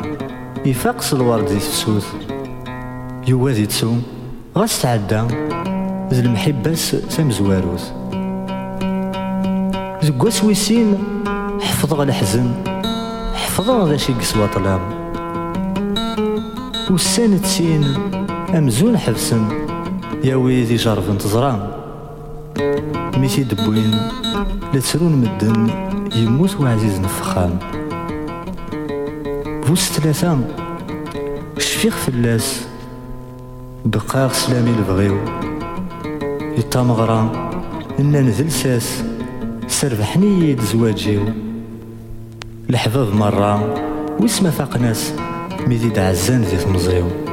يفاقس 0.65 1.13
الورد 1.15 1.45
ذي 1.45 1.59
فسوس. 1.59 2.05
يوازي 3.29 3.67
تسوم 3.67 4.03
غاس 4.59 4.83
تعدى 4.83 5.23
ذي 6.13 6.21
المحباس 6.21 6.97
سامزواروس 7.09 7.93
زكواس 10.03 10.45
ويسين 10.45 10.99
حفظ 11.61 12.01
الحزن 12.01 12.55
حفظ 13.35 13.89
ذا 13.89 13.97
شي 13.97 14.13
قسوة 14.13 14.47
طلام 14.47 15.02
وسانة 16.93 17.43
سين 17.43 17.85
أمزون 18.55 18.99
حفسن 18.99 19.49
يا 20.25 20.37
ويدي 20.37 20.77
جرف 20.77 21.11
انتظران 21.11 21.71
ميتي 23.17 23.43
دبوين 23.43 23.91
لا 24.75 24.81
تسرون 24.81 25.13
مدن 25.13 25.71
يموت 26.17 26.61
وعزيز 26.61 27.01
نفخان. 27.01 27.59
بوس 29.69 29.93
ثلاثة 29.93 30.39
شفيخ 31.59 31.97
فلاس. 31.97 32.67
بقاغ 33.85 34.33
سلامي 34.33 34.71
البغيو. 34.71 35.19
يطامغرا 36.59 37.51
إنا 38.01 38.21
نذل 38.21 38.51
ساس. 38.53 39.05
سربحني 39.69 40.51
يد 40.51 40.61
زواجيو. 40.61 41.21
الحباب 42.71 43.15
مرة 43.15 43.75
ويسما 44.21 44.51
فاق 44.51 44.77
Medida 45.67 46.09
há 46.09 46.09
anos 46.09 46.53
esse 46.53 46.67
museu. 46.67 47.32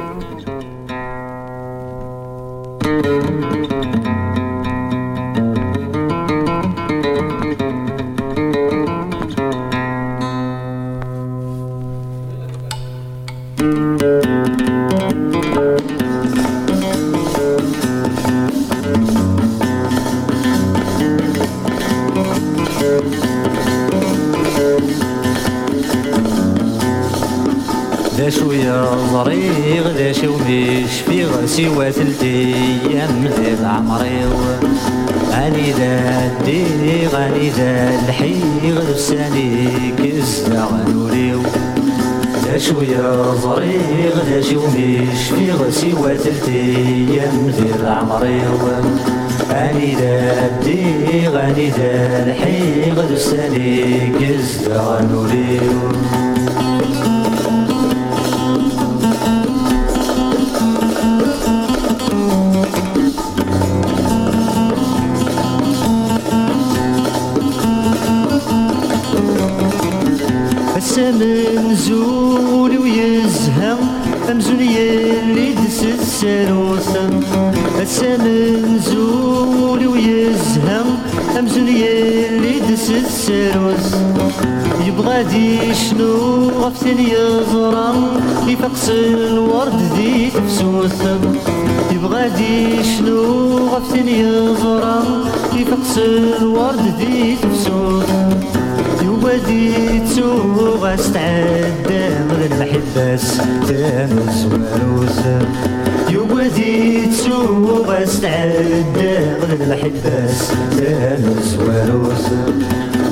تسوغ 107.90 108.02
استعدى 108.02 109.16
غير 109.42 109.60
المحبس 109.60 110.48
تامز 110.78 111.54
وروس 111.54 112.26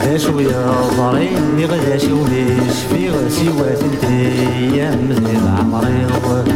ذا 0.05 0.19
شوية 0.19 0.67
ضريغ 0.99 1.75
ذا 1.87 1.99
شو 1.99 2.23
مش 2.23 2.79
في 2.91 3.11
سوى 3.29 3.77
ثلثي 3.77 4.33
أيام 4.59 5.09
ذي 5.11 5.39
العمريض 5.39 6.49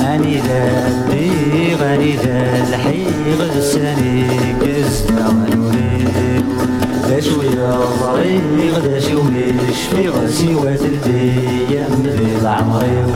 أني 0.00 0.40
ذا 0.40 0.88
الدي 0.88 1.74
غني 1.74 2.16
ذا 2.16 2.62
الحيغ 2.68 3.58
لساني 3.58 4.24
قزنا 4.60 5.26
غنوريد 5.26 6.44
ذا 7.08 7.20
شوية 7.20 7.78
ضريغ 8.02 8.78
ذا 8.78 9.00
شو 9.00 9.22
مش 9.22 9.82
في 9.90 10.10
سوى 10.28 10.76
ثلثي 10.76 11.32
أيام 11.70 12.02
ذي 12.06 12.36
العمريض 12.40 13.12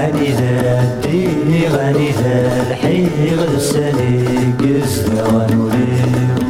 غني 0.00 0.32
ذا 0.32 1.00
دي 1.02 1.68
غني 1.68 2.10
ذا 2.10 2.62
الحيغ 2.70 3.54
السليق 3.54 4.82
استوى 4.84 5.46
نوليق 5.52 6.40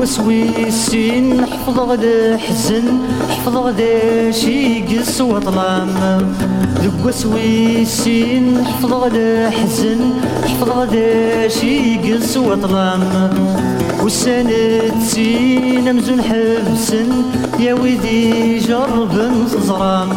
وسويسين 0.00 1.46
حفظ 1.46 1.78
غدا 1.78 2.36
حزن 2.36 2.84
حفظ 3.30 3.56
غدا 3.56 4.30
شي 4.30 4.82
قص 4.82 5.20
وطلام. 5.20 5.90
ذق 6.78 7.10
سويسين 7.10 8.64
حفظ 8.66 8.92
الحزن 9.14 10.00
حفظ 10.46 10.90
داشي 10.92 11.98
قس 11.98 12.36
وطلام 12.36 13.00
والسنة 14.02 14.92
سين 15.08 15.96
مزون 15.96 16.22
حبسن 16.22 17.08
يا 17.58 17.74
ويدي 17.74 18.58
جرب 18.58 19.12
تزرام 19.52 20.08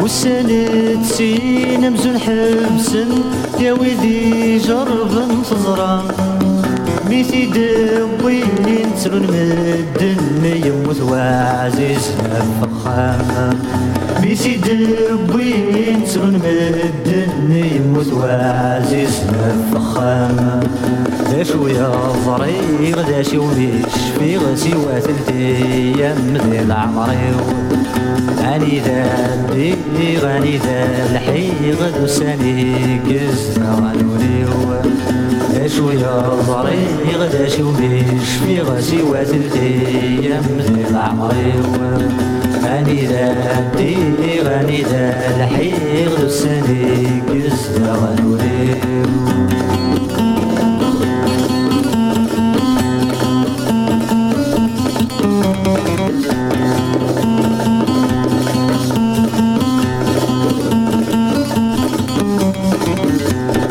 والسنة 0.00 1.02
سين 1.04 1.92
مزون 1.92 2.18
حبسن 2.18 3.08
يا 3.60 3.72
ويدي 3.72 4.58
جرب 4.58 5.28
تزرام 5.50 6.04
ميتي 7.08 7.46
دوين 7.46 8.86
ترون 9.04 9.22
مدن 9.22 10.44
يموت 10.66 11.00
وعزيز 11.00 12.10
فخام 12.60 13.58
ميتي 14.22 14.56
دوين 14.56 16.04
ترون 16.14 16.34
مدن 16.34 17.52
يموت 17.76 18.12
وعزيز 18.12 19.20
فخام 19.72 20.60
دا 21.30 21.42
شوية 21.42 21.92
ضريغ 22.26 23.02
دا 23.08 23.22
شي 23.22 23.38
ومش 23.38 23.94
في 24.18 24.36
غسي 24.36 24.74
وثلثي 24.74 25.52
يمدي 25.98 26.60
العمري 26.60 27.34
غني 28.42 28.80
ذا 28.80 29.34
الدي 29.34 30.18
غني 30.18 30.56
ذا 30.56 31.06
الحيغ 31.10 31.78
دوساني 32.00 33.00
قزنا 33.06 33.74
غنوليو 33.74 34.82
دا 35.54 35.68
شوية 35.68 36.20
ضريغ 36.48 37.26
دا 37.32 37.48
شي 37.48 37.62
ومش 37.62 38.28
في 38.46 38.60
غسي 38.60 39.02
وثلثي 39.02 39.70
يمدي 40.22 40.88
العمري 40.90 41.52
ذا 42.62 43.58
الدي 43.58 44.40
غني 44.40 44.82
ذا 44.82 45.36
الحيغ 45.36 46.20
دوساني 46.20 47.22
قزنا 47.28 47.92
غنوليو 47.92 49.02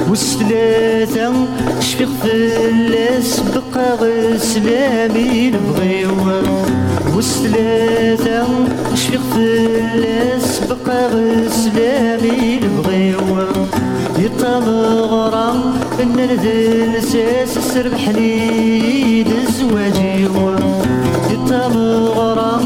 وستلاثة 0.10 1.32
شفيق 1.80 2.10
فلاس 2.24 3.40
بقى 3.40 3.96
غسلامي 3.96 5.50
نبغيو 5.52 6.10
وستلاثة 7.22 8.48
شفيق 8.96 9.22
فلاس 9.32 10.62
بقى 10.70 11.08
غسلامي 11.08 12.60
نبغيو 12.64 13.20
يطمغرا 14.20 15.52
إن 16.02 16.16
نذل 16.18 17.04
ساس 17.04 17.60
سربحني 17.74 19.24
دزواجيو 19.24 20.56
يطمغرا 21.32 22.60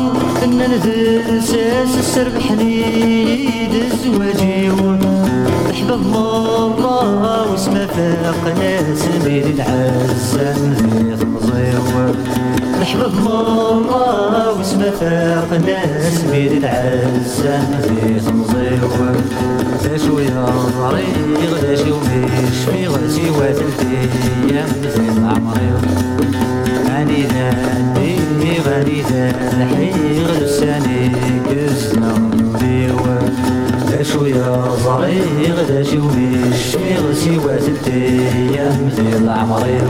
إن 0.43 0.57
نذل 0.57 1.43
ساس 1.43 2.15
سربحني 2.15 2.83
دزواجيو 3.67 4.95
احباب 5.71 5.99
مرة 5.99 7.51
واسمه 7.51 7.85
فاق 7.85 8.57
ناس 8.57 9.03
بين 9.25 9.43
العزة 9.43 10.51
ذي 10.51 11.17
تمزيو 11.19 12.44
احباب 12.85 13.13
مرة 13.15 14.57
واسمه 14.57 14.89
فاق 14.89 15.59
ناس 15.67 16.21
بين 16.31 16.57
العزة 16.57 17.59
ذي 17.81 18.19
تمزيو 18.19 18.89
دا 19.83 19.97
شوية 19.97 20.45
ضريغ 20.79 21.61
دا 21.61 21.75
شي 21.75 21.91
ومش 21.91 22.59
في 22.71 22.87
غسي 22.87 23.29
وثلثي 23.29 23.97
أيام 24.51 24.69
زين 24.95 25.25
عمري 25.25 25.69
غني 26.89 27.21
ذا 27.23 27.49
الدي 27.77 28.59
غني 28.65 29.01
ذا 29.01 29.31
الحيغ 29.53 30.43
لساني 30.43 31.11
قزنا 31.49 32.13
نوليو 32.17 32.97
دا 33.91 34.03
شوية 34.03 34.65
ضريغ 34.85 35.67
دا 35.69 35.83
شي 35.83 35.97
ومش 35.97 36.61
في 36.75 36.95
غسي 36.97 37.37
وثلثي 37.37 38.19
أيام 38.35 38.89
زين 38.97 39.29
عمري 39.29 39.81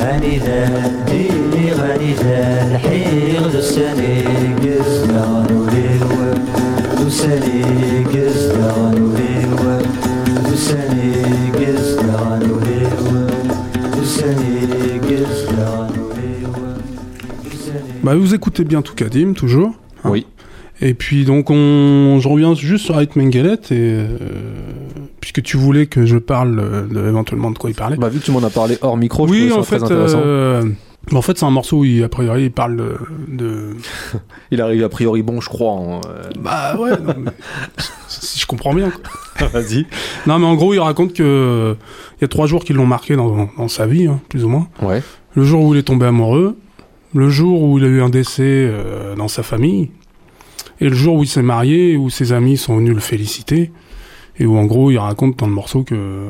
غني 0.00 0.38
ذا 0.38 0.86
الدي 0.86 1.28
غني 1.72 2.12
ذا 2.14 2.66
الحيغ 2.70 3.42
لساني 3.58 4.22
قزنا 4.62 5.46
نوليو 5.50 6.10
لساني 7.06 7.62
قزنا 8.04 8.94
نوليو 8.98 9.80
لساني 10.52 11.12
قزنا 11.58 12.40
نوليو 12.46 13.26
لساني 14.02 14.98
قزنا 15.08 15.90
نوليو 15.96 16.50
Bah, 18.02 18.14
vous 18.16 18.34
écoutez 18.34 18.64
bien 18.64 18.80
tout 18.80 18.94
Kadim, 18.94 19.34
toujours. 19.34 19.72
hein. 20.04 20.10
Oui. 20.10 20.26
Et 20.80 20.94
puis, 20.94 21.24
donc, 21.26 21.50
on... 21.50 22.18
je 22.18 22.28
reviens 22.28 22.54
juste 22.54 22.86
sur 22.86 22.98
Ait 22.98 23.08
Mengelet, 23.14 23.52
et, 23.70 23.72
euh, 23.72 24.06
puisque 25.35 25.45
tu 25.47 25.57
voulais 25.57 25.85
que 25.87 26.05
je 26.05 26.17
parle 26.17 26.59
euh, 26.59 26.87
de, 26.87 27.07
éventuellement 27.07 27.51
de 27.51 27.57
quoi 27.57 27.69
il 27.69 27.75
parlait. 27.75 27.97
Bah, 27.97 28.09
vu 28.09 28.19
que 28.19 28.25
tu 28.25 28.31
m'en 28.31 28.43
as 28.43 28.49
parlé 28.49 28.77
hors 28.81 28.95
micro, 28.97 29.27
oui, 29.27 29.51
en 29.51 29.57
ça 29.57 29.63
fait, 29.63 29.77
très 29.77 29.85
intéressant. 29.85 30.21
euh, 30.23 30.63
en 31.11 31.21
fait, 31.21 31.37
c'est 31.37 31.45
un 31.45 31.51
morceau 31.51 31.79
où, 31.79 31.85
il, 31.85 32.03
a 32.03 32.09
priori, 32.09 32.43
il 32.45 32.51
parle 32.51 32.77
de. 32.77 32.95
de- 33.27 33.75
Il 34.51 34.61
arrive 34.61 34.83
a 34.83 34.89
priori 34.89 35.21
bon, 35.23 35.41
je 35.41 35.49
crois. 35.49 35.73
hein, 35.73 36.01
euh. 36.09 36.21
Bah 36.39 36.77
ouais, 36.79 36.91
non, 36.91 37.13
mais- 37.17 37.31
si 38.07 38.39
je 38.39 38.45
comprends 38.45 38.73
bien. 38.73 38.91
Vas-y. 39.53 39.85
Non, 40.25 40.39
mais 40.39 40.45
en 40.45 40.55
gros, 40.55 40.73
il 40.73 40.79
raconte 40.79 41.13
que 41.13 41.75
il 42.17 42.21
y 42.21 42.25
a 42.25 42.27
trois 42.29 42.47
jours 42.47 42.63
qui 42.63 42.71
l'ont 42.73 42.85
marqué 42.85 43.15
dans, 43.17 43.49
dans 43.57 43.67
sa 43.67 43.85
vie, 43.85 44.07
hein, 44.07 44.21
plus 44.29 44.45
ou 44.45 44.49
moins. 44.49 44.67
Ouais. 44.81 45.03
Le 45.35 45.43
jour 45.43 45.63
où 45.65 45.73
il 45.75 45.79
est 45.79 45.83
tombé 45.83 46.05
amoureux, 46.05 46.55
le 47.13 47.29
jour 47.29 47.61
où 47.61 47.77
il 47.77 47.83
a 47.83 47.87
eu 47.87 48.01
un 48.01 48.09
décès 48.09 48.43
euh, 48.45 49.15
dans 49.15 49.27
sa 49.27 49.43
famille, 49.43 49.91
et 50.79 50.87
le 50.89 50.95
jour 50.95 51.15
où 51.15 51.23
il 51.23 51.27
s'est 51.27 51.41
marié, 51.41 51.97
où 51.97 52.09
ses 52.09 52.31
amis 52.31 52.55
sont 52.57 52.77
venus 52.77 52.93
le 52.93 53.01
féliciter, 53.01 53.71
et 54.39 54.45
où 54.45 54.57
en 54.57 54.65
gros 54.65 54.91
il 54.91 54.97
raconte 54.97 55.37
dans 55.39 55.47
le 55.47 55.53
morceau 55.53 55.83
que, 55.83 56.25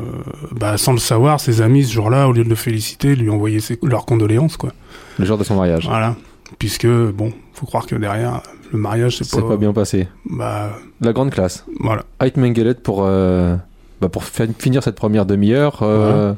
bah, 0.52 0.78
sans 0.78 0.92
le 0.94 1.00
savoir, 1.00 1.40
ses 1.40 1.62
amis 1.62 1.84
ce 1.86 1.94
jour-là, 1.94 2.28
au 2.28 2.32
lieu 2.34 2.44
de 2.44 2.50
le 2.50 2.56
féliciter, 2.56 3.16
lui 3.16 3.30
envoyaient 3.30 3.60
ses- 3.60 3.80
leurs 3.84 4.06
condoléances, 4.06 4.58
quoi. 4.58 4.72
Le 5.18 5.26
jour 5.26 5.38
de 5.38 5.44
son 5.44 5.56
mariage. 5.56 5.88
Voilà. 5.88 6.16
Puisque, 6.60 6.88
bon, 6.88 7.32
faut 7.54 7.66
croire 7.66 7.86
que 7.88 7.96
derrière, 7.96 8.42
le 8.72 8.78
mariage, 8.80 9.18
c'est 9.18 9.24
C'est 9.24 9.42
pas... 9.42 9.48
pas 9.48 9.58
bien 9.58 9.74
passé. 9.74 10.08
Bah, 10.30 10.72
La 11.02 11.14
grande 11.14 11.32
classe. 11.32 11.66
voilà. 11.80 12.04
Ait 12.24 12.32
Mengelet 12.38 12.76
pour, 12.76 13.04
euh, 13.06 13.56
bah, 14.02 14.10
pour 14.10 14.24
fin- 14.24 14.48
finir 14.58 14.84
cette 14.84 14.96
première 14.96 15.26
demi-heure. 15.26 15.80
euh, 15.82 16.34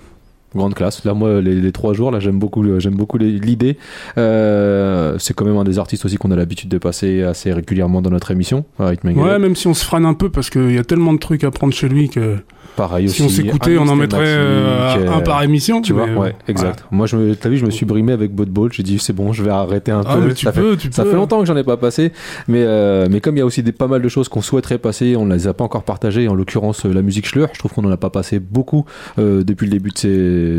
Grande 0.56 0.74
classe. 0.76 1.04
Là, 1.06 1.14
moi, 1.14 1.42
les, 1.42 1.56
les 1.56 1.72
trois 1.72 1.94
jours, 1.94 2.10
là, 2.12 2.20
j'aime 2.20 2.40
beaucoup, 2.40 2.64
j'aime 2.80 2.96
beaucoup 2.96 3.18
l'idée. 3.18 3.78
Euh, 4.18 5.16
c'est 5.20 5.34
quand 5.34 5.46
même 5.46 5.58
un 5.58 5.64
des 5.64 5.80
artistes 5.80 6.06
aussi 6.06 6.18
qu'on 6.18 6.32
a 6.32 6.36
l'habitude 6.36 6.70
de 6.70 6.78
passer 6.78 7.22
assez 7.24 7.52
régulièrement 7.52 8.02
dans 8.02 8.10
notre 8.10 8.32
émission. 8.32 8.66
Mengelet. 8.80 9.14
Ouais, 9.14 9.40
même 9.40 9.56
si 9.56 9.68
on 9.68 9.74
se 9.74 9.84
freine 9.86 10.06
un 10.06 10.14
peu, 10.14 10.30
parce 10.30 10.50
qu'il 10.50 10.74
y 10.74 10.78
a 10.78 10.84
tellement 10.84 11.14
de 11.14 11.20
trucs 11.20 11.44
à 11.44 11.52
prendre 11.52 11.74
chez 11.74 11.90
lui 11.90 12.10
que 12.10 12.38
Pareil 12.76 13.10
si 13.10 13.24
aussi. 13.24 13.42
on 13.42 13.44
s'écoutait, 13.44 13.78
on 13.80 13.88
en 13.88 13.96
mettrait 13.96 14.20
euh, 14.28 15.10
un 15.10 15.18
euh, 15.20 15.22
par 15.22 15.42
émission. 15.42 15.82
Tu 15.82 15.94
vois, 15.94 16.06
ouais, 16.06 16.30
euh, 16.30 16.48
exact. 16.52 16.86
Moi, 16.92 17.08
je 17.08 17.18
me, 17.18 17.36
t'as 17.36 17.50
vu, 17.50 17.58
je 17.58 17.66
me 17.66 17.72
suis 17.72 17.86
brimé 17.88 18.14
avec 18.14 18.34
Botball. 18.36 18.72
J'ai 18.72 18.84
dit, 18.84 19.00
c'est 19.00 19.14
bon, 19.14 19.34
je 19.34 19.42
vais 19.44 19.50
arrêter 19.50 19.92
un 19.92 20.04
Ah, 20.06 20.16
peu. 20.16 20.28
mais 20.28 20.34
tu 20.36 20.46
ça 20.46 20.52
fait, 20.52 20.62
peux, 20.62 20.78
tu 20.78 20.90
ça 20.92 21.04
peux. 21.04 21.10
fait 21.10 21.16
longtemps 21.16 21.40
que 21.40 21.46
j'en 21.48 21.58
ai 21.58 21.64
pas 21.64 21.78
passé, 21.78 22.12
mais 22.48 22.62
euh, 22.64 23.08
mais 23.10 23.20
comme 23.20 23.36
il 23.36 23.40
y 23.40 23.42
a 23.42 23.46
aussi 23.46 23.64
des, 23.64 23.72
pas 23.72 23.88
mal 23.88 24.02
de 24.04 24.10
choses 24.10 24.30
qu'on 24.30 24.42
souhaiterait 24.44 24.78
passer, 24.78 25.16
on 25.16 25.26
ne 25.26 25.34
les 25.34 25.48
a 25.48 25.54
pas 25.54 25.64
encore 25.64 25.84
partagées. 25.84 26.28
En 26.28 26.36
l'occurrence, 26.36 26.86
euh, 26.86 26.94
la 26.94 27.02
musique 27.02 27.26
Schleur, 27.26 27.50
je 27.54 27.60
trouve 27.60 27.74
qu'on 27.74 27.84
en 27.86 27.92
a 27.92 27.98
pas 27.98 28.12
passé 28.12 28.40
beaucoup 28.40 28.86
euh, 29.18 29.44
depuis 29.44 29.66
le 29.66 29.72
début 29.72 29.90
de, 29.90 29.98
ces- 29.98 30.08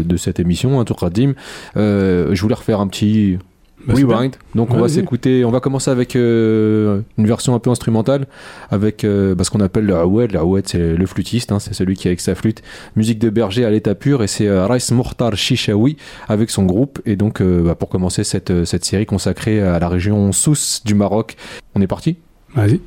de 0.04 0.16
cette 0.16 0.40
émission, 0.40 0.80
un 0.80 0.84
tour 0.84 0.98
Radim. 1.00 1.34
Euh, 1.76 2.34
je 2.34 2.42
voulais 2.42 2.54
refaire 2.54 2.80
un 2.80 2.88
petit 2.88 3.38
bah, 3.86 3.94
rewind. 3.94 4.36
Donc 4.54 4.72
on 4.72 4.78
va 4.78 4.88
s'écouter, 4.88 5.44
on 5.44 5.50
va 5.50 5.60
commencer 5.60 5.90
avec 5.90 6.16
euh, 6.16 7.02
une 7.16 7.26
version 7.26 7.54
un 7.54 7.58
peu 7.58 7.70
instrumentale, 7.70 8.26
avec 8.70 9.04
euh, 9.04 9.34
bah, 9.34 9.44
ce 9.44 9.50
qu'on 9.50 9.60
appelle 9.60 9.86
le 9.86 9.94
Aoued. 9.94 10.32
Le 10.32 10.38
Aoued 10.38 10.66
c'est 10.66 10.94
le 10.96 11.06
flûtiste, 11.06 11.52
hein. 11.52 11.58
c'est 11.58 11.74
celui 11.74 11.94
qui 11.96 12.08
avec 12.08 12.20
sa 12.20 12.34
flûte, 12.34 12.62
musique 12.96 13.18
de 13.18 13.30
berger 13.30 13.64
à 13.64 13.70
l'état 13.70 13.94
pur, 13.94 14.22
et 14.22 14.26
c'est 14.26 14.46
euh, 14.46 14.66
Rais 14.66 14.78
Mourtar 14.90 15.36
Shishawi 15.36 15.96
avec 16.28 16.50
son 16.50 16.64
groupe. 16.64 17.00
Et 17.06 17.16
donc 17.16 17.42
bah, 17.42 17.74
pour 17.74 17.88
commencer 17.88 18.24
cette, 18.24 18.64
série 18.84 19.06
consacrée 19.06 19.60
à 19.62 19.78
la 19.78 19.88
région 19.88 20.32
Sousse 20.32 20.82
du 20.84 20.94
Maroc, 20.94 21.36
on 21.74 21.80
est 21.80 21.86
parti? 21.86 22.16
Vas-y. 22.54 22.80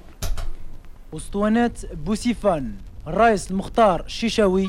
Boustifan, 2.05 2.63
Rais 3.05 3.49
Mourtar 3.51 4.03
Shishawi, 4.07 4.67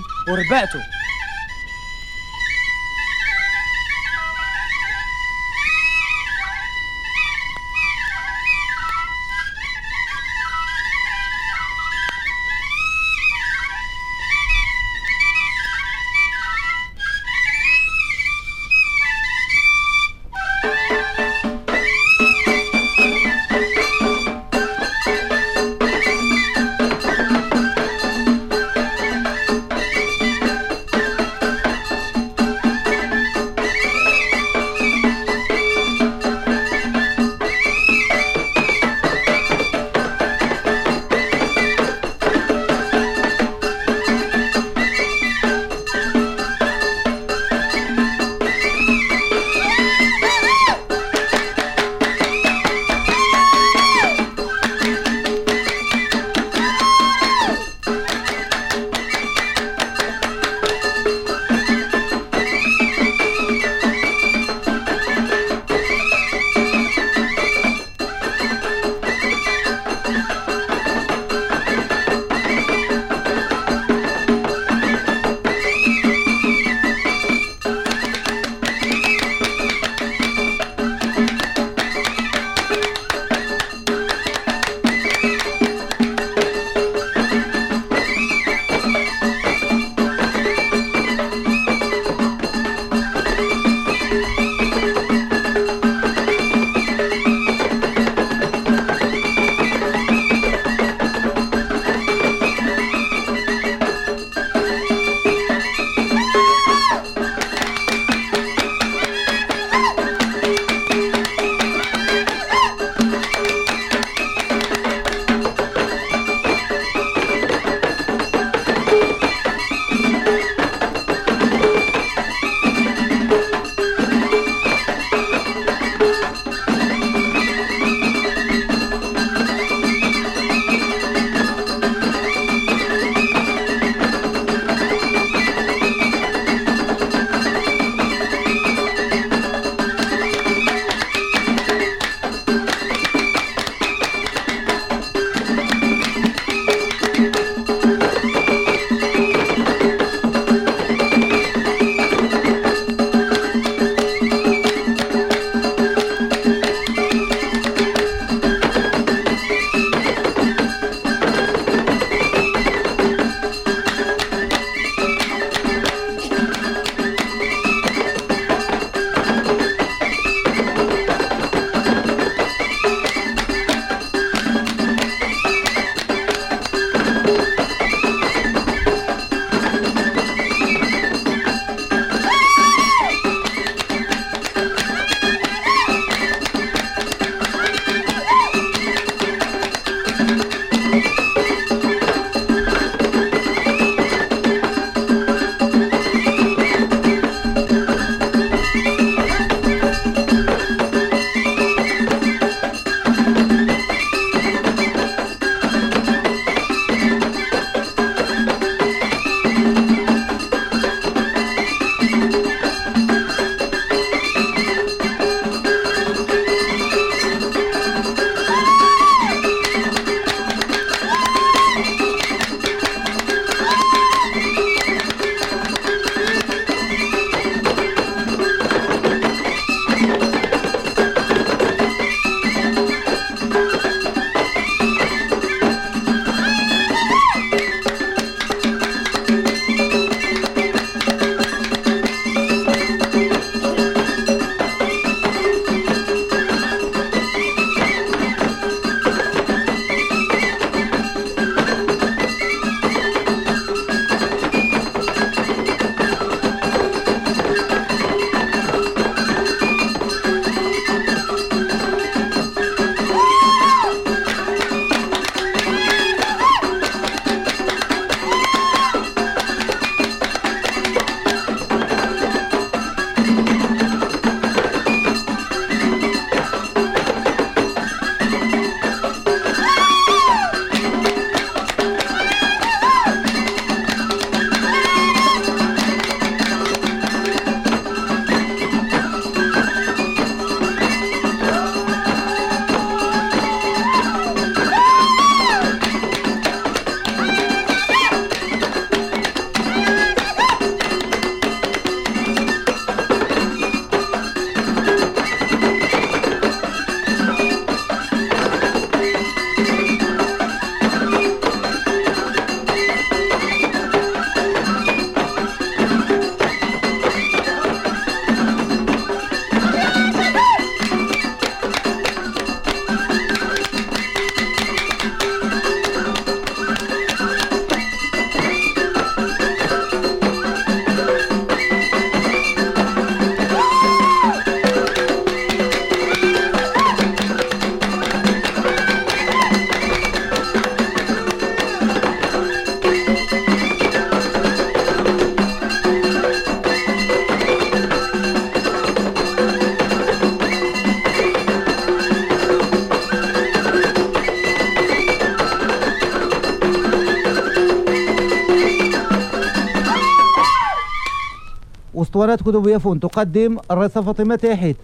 أسطوانات 361.95 362.43
كتبية 362.43 362.77
فون 362.77 363.01
تقدم 363.01 363.57
الرئيسة 363.71 364.01
فاطمة 364.01 364.37
تاحت 364.37 364.77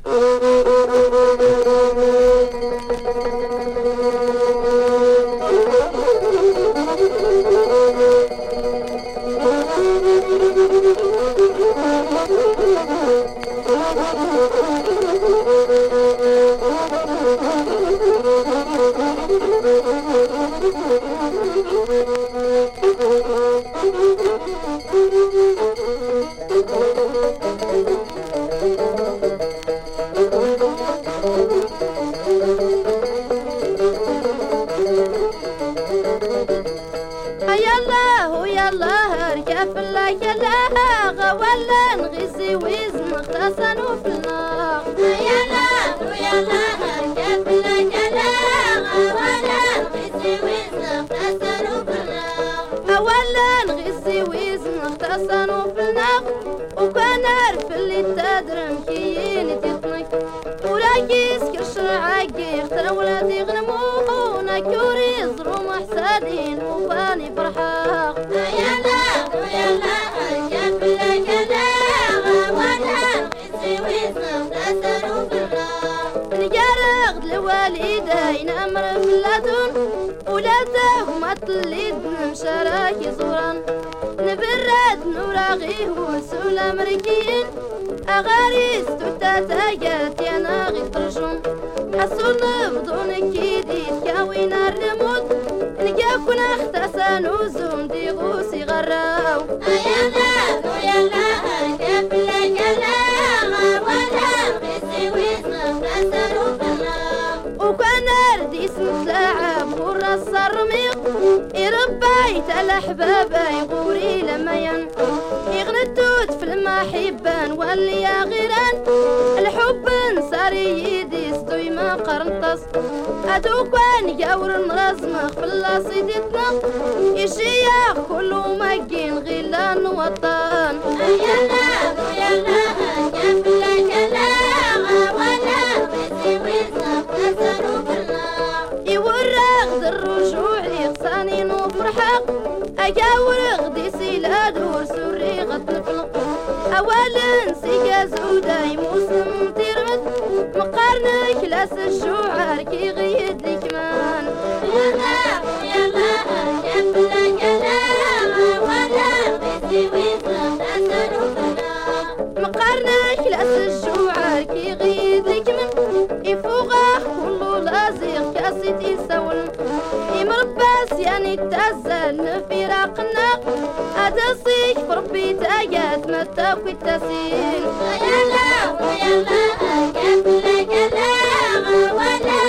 تصيح 174.09 174.77
بربي 174.89 175.33
تأيات 175.33 176.07
ما 176.11 176.25
تاكل 176.25 176.77
تسيل 176.79 177.65
يلا 178.05 178.51
ويلا 178.81 179.43
أكمل 179.61 180.67
كلام. 180.73 181.65
ولا 181.97 182.41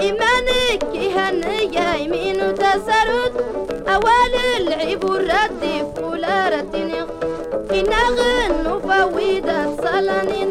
إيمانك 0.00 0.82
يهني 0.94 2.04
يمين 2.04 2.54
تسرد. 2.54 3.34
العيب 4.58 5.04
الردف 5.04 6.02
ولا 6.02 6.48
ردني 6.48 7.00
إن 7.70 7.92
غنو 8.16 8.80
فويدة 8.80 9.76
صلاني 9.76 10.44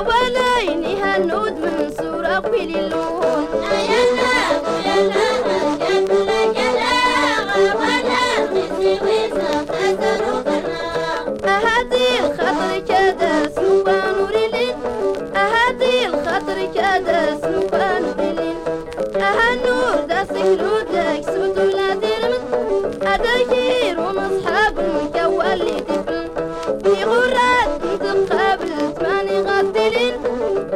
وليني 0.00 1.02
هنود 1.02 1.52
من 1.52 1.90
صورة 1.98 2.28
قبل 2.36 2.76
اللون 2.78 3.19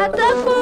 Até 0.05 0.54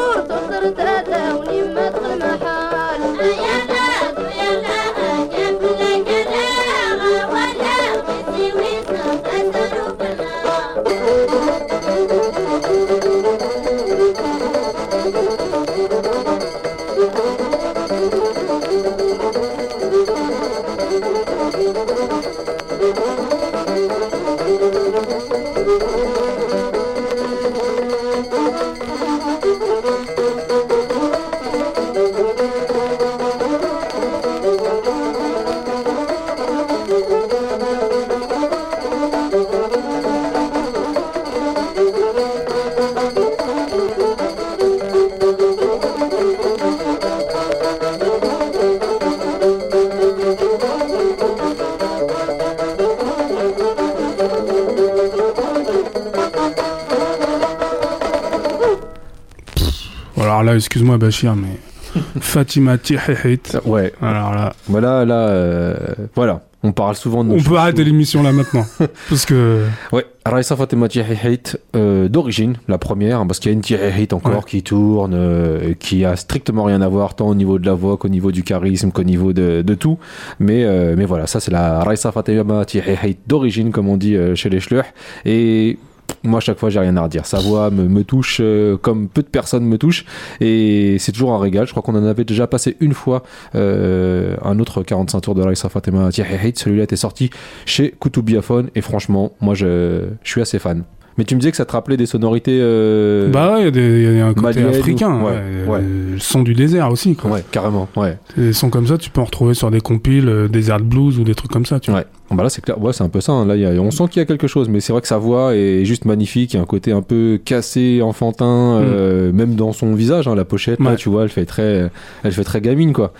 excuse-moi 60.96 60.98
Bachir, 60.98 61.36
mais 61.36 62.00
Fatima 62.20 62.78
Tihihit. 62.78 63.58
Ouais. 63.64 63.92
Alors 64.00 64.32
là, 64.34 64.52
Voilà, 64.68 65.04
là, 65.04 65.28
euh, 65.28 65.76
voilà. 66.14 66.42
On 66.64 66.70
parle 66.70 66.94
souvent 66.94 67.24
de 67.24 67.32
on 67.32 67.42
peut 67.42 67.56
arrêter 67.56 67.82
l'émission 67.82 68.22
là 68.22 68.30
maintenant. 68.32 68.64
parce 69.08 69.26
que. 69.26 69.64
Ouais, 69.90 70.06
Raissa 70.24 70.54
Fatima 70.54 70.86
Tihihit, 70.88 71.58
euh, 71.74 72.08
d'origine, 72.08 72.54
la 72.68 72.78
première, 72.78 73.18
hein, 73.20 73.26
parce 73.26 73.40
qu'il 73.40 73.50
y 73.50 73.54
a 73.54 73.56
une 73.56 73.62
Tihihit 73.62 74.12
encore 74.12 74.36
Ouais. 74.36 74.40
qui 74.46 74.62
tourne, 74.62 75.12
euh, 75.14 75.74
qui 75.78 76.04
a 76.04 76.14
strictement 76.14 76.62
rien 76.64 76.80
à 76.80 76.88
voir, 76.88 77.16
tant 77.16 77.26
au 77.28 77.34
niveau 77.34 77.58
de 77.58 77.66
la 77.66 77.74
voix 77.74 77.96
qu'au 77.96 78.08
niveau 78.08 78.30
du 78.30 78.44
charisme, 78.44 78.92
qu'au 78.92 79.02
niveau 79.02 79.32
de, 79.32 79.62
de 79.62 79.74
tout. 79.74 79.98
Mais, 80.38 80.62
euh, 80.64 80.94
mais 80.96 81.04
voilà, 81.04 81.26
ça 81.26 81.40
c'est 81.40 81.50
la 81.50 81.82
Raissa 81.82 82.12
Fatima 82.12 82.64
Tihihit 82.64 83.18
d'origine, 83.26 83.72
comme 83.72 83.88
on 83.88 83.96
dit 83.96 84.14
euh, 84.14 84.36
chez 84.36 84.48
les 84.48 84.60
Schleuch. 84.60 84.86
Et 85.24 85.78
moi, 86.24 86.38
à 86.38 86.40
chaque 86.40 86.58
fois, 86.58 86.70
j'ai 86.70 86.78
rien 86.80 86.96
à 86.96 87.02
redire. 87.02 87.26
Sa 87.26 87.38
voix 87.38 87.70
me, 87.70 87.84
me 87.88 88.04
touche 88.04 88.38
euh, 88.40 88.76
comme 88.76 89.08
peu 89.08 89.22
de 89.22 89.28
personnes 89.28 89.64
me 89.64 89.78
touchent. 89.78 90.04
Et 90.40 90.96
c'est 90.98 91.12
toujours 91.12 91.32
un 91.32 91.38
régal. 91.38 91.66
Je 91.66 91.72
crois 91.72 91.82
qu'on 91.82 91.94
en 91.96 92.04
avait 92.06 92.24
déjà 92.24 92.46
passé 92.46 92.76
une 92.80 92.94
fois 92.94 93.22
euh, 93.54 94.36
un 94.42 94.58
autre 94.58 94.82
45 94.82 95.20
tours 95.20 95.34
de 95.34 95.42
Raissa 95.42 95.68
Fatima 95.68 96.10
Tihihit. 96.10 96.58
Celui-là 96.58 96.84
était 96.84 96.96
sorti 96.96 97.30
chez 97.66 97.92
Koutoubiophone. 97.98 98.70
Et 98.74 98.80
franchement, 98.80 99.32
moi, 99.40 99.54
je, 99.54 100.04
je 100.22 100.30
suis 100.30 100.40
assez 100.40 100.58
fan. 100.58 100.84
Mais 101.18 101.24
tu 101.24 101.34
me 101.34 101.40
disais 101.40 101.50
que 101.50 101.58
ça 101.58 101.66
te 101.66 101.72
rappelait 101.72 101.98
des 101.98 102.06
sonorités. 102.06 102.58
euh, 102.62 103.28
Bah 103.30 103.52
ouais, 103.52 103.60
il 103.60 103.64
y 103.64 103.68
a 103.68 103.70
des- 103.70 104.02
il 104.12 104.16
y, 104.16 104.20
a 104.20 104.26
un 104.26 104.32
côté 104.32 104.40
Malienne 104.60 104.66
ou- 104.66 104.78
africain. 104.80 105.20
ouais, 105.22 105.30
ouais, 105.32 105.68
ouais. 105.68 105.80
euh, 105.82 106.12
Le 106.14 106.18
son 106.18 106.42
du 106.42 106.54
désert 106.54 106.90
aussi. 106.90 107.14
Quoi. 107.16 107.30
Ouais, 107.32 107.44
carrément. 107.50 107.86
Ouais. 107.96 108.16
Des 108.38 108.54
sons 108.54 108.70
comme 108.70 108.86
ça, 108.86 108.96
tu 108.96 109.10
peux 109.10 109.20
en 109.20 109.24
retrouver 109.26 109.52
sur 109.52 109.70
des 109.70 109.82
compiles, 109.82 110.26
euh, 110.30 110.48
Desert 110.48 110.80
Blues 110.80 111.18
ou 111.18 111.24
des 111.24 111.34
trucs 111.34 111.50
comme 111.50 111.66
ça. 111.66 111.80
Tu 111.80 111.90
vois. 111.90 112.00
Ouais. 112.00 112.06
Bon, 112.21 112.21
Bah 112.34 112.42
là, 112.42 112.48
c'est 112.50 112.62
clair. 112.62 112.80
Ouais, 112.82 112.92
c'est 112.92 113.04
un 113.04 113.08
peu 113.08 113.20
ça. 113.20 113.32
hein. 113.32 113.46
Là, 113.46 113.56
y 113.56 113.64
a- 113.64 113.70
on 113.80 113.90
sent 113.90 114.04
qu'il 114.10 114.20
y 114.20 114.22
a 114.22 114.26
quelque 114.26 114.46
chose, 114.46 114.68
mais 114.68 114.80
c'est 114.80 114.92
vrai 114.92 115.02
que 115.02 115.08
sa 115.08 115.18
voix 115.18 115.54
est 115.54 115.84
juste 115.84 116.04
magnifique. 116.04 116.54
Il 116.54 116.56
y 116.56 116.58
a 116.58 116.62
un 116.62 116.66
côté 116.66 116.92
un 116.92 117.02
peu 117.02 117.38
cassé, 117.44 118.00
enfantin, 118.02 118.80
euh, 118.80 119.32
même 119.32 119.54
dans 119.54 119.72
son 119.72 119.94
visage. 119.94 120.28
hein, 120.28 120.34
la 120.34 120.44
pochette, 120.44 120.80
là, 120.80 120.92
Mm. 120.92 120.96
Tu 120.96 121.08
vois, 121.08 121.22
elle 121.24 121.28
fait 121.28 121.44
très, 121.46 121.90
elle 122.24 122.32
fait 122.32 122.44
très 122.44 122.60
gamine, 122.60 122.92
quoi. 122.92 123.12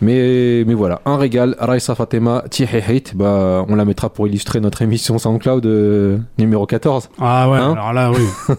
Mais, 0.00 0.64
mais 0.66 0.74
voilà, 0.74 1.00
un 1.04 1.16
régal. 1.16 1.56
Raissa 1.58 1.94
Fatema 1.94 2.44
Tihehit, 2.50 3.16
bah, 3.16 3.64
on 3.68 3.74
la 3.74 3.84
mettra 3.84 4.10
pour 4.10 4.28
illustrer 4.28 4.60
notre 4.60 4.82
émission 4.82 5.18
SoundCloud 5.18 5.66
euh, 5.66 6.18
numéro 6.38 6.66
14. 6.66 7.10
Ah 7.20 7.50
ouais, 7.50 7.58
Hein 7.58 7.72
alors 7.72 7.92
là, 7.92 8.10
oui. 8.12 8.24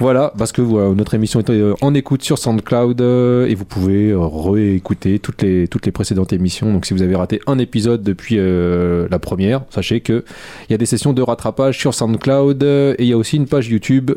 Voilà, 0.00 0.32
parce 0.38 0.52
que 0.52 0.62
voilà, 0.62 0.94
notre 0.94 1.14
émission 1.14 1.40
est 1.40 1.50
euh, 1.50 1.74
en 1.80 1.94
écoute 1.94 2.22
sur 2.22 2.38
SoundCloud 2.38 3.00
euh, 3.00 3.46
et 3.46 3.54
vous 3.54 3.64
pouvez 3.64 4.14
réécouter 4.14 5.18
toutes 5.18 5.42
les, 5.42 5.68
toutes 5.68 5.86
les 5.86 5.92
précédentes 5.92 6.32
émissions. 6.32 6.72
Donc 6.72 6.86
si 6.86 6.94
vous 6.94 7.02
avez 7.02 7.16
raté 7.16 7.40
un 7.46 7.58
épisode 7.58 8.02
depuis 8.02 8.36
euh, 8.38 9.08
la 9.10 9.18
première, 9.18 9.62
sachez 9.70 10.00
que 10.00 10.24
il 10.68 10.72
y 10.72 10.74
a 10.74 10.78
des 10.78 10.86
sessions 10.86 11.12
de 11.12 11.22
rattrapage 11.22 11.78
sur 11.78 11.94
SoundCloud 11.94 12.62
et 12.62 12.96
il 12.98 13.06
y 13.06 13.12
a 13.12 13.16
aussi 13.16 13.36
une 13.36 13.46
page 13.46 13.68
YouTube 13.68 14.12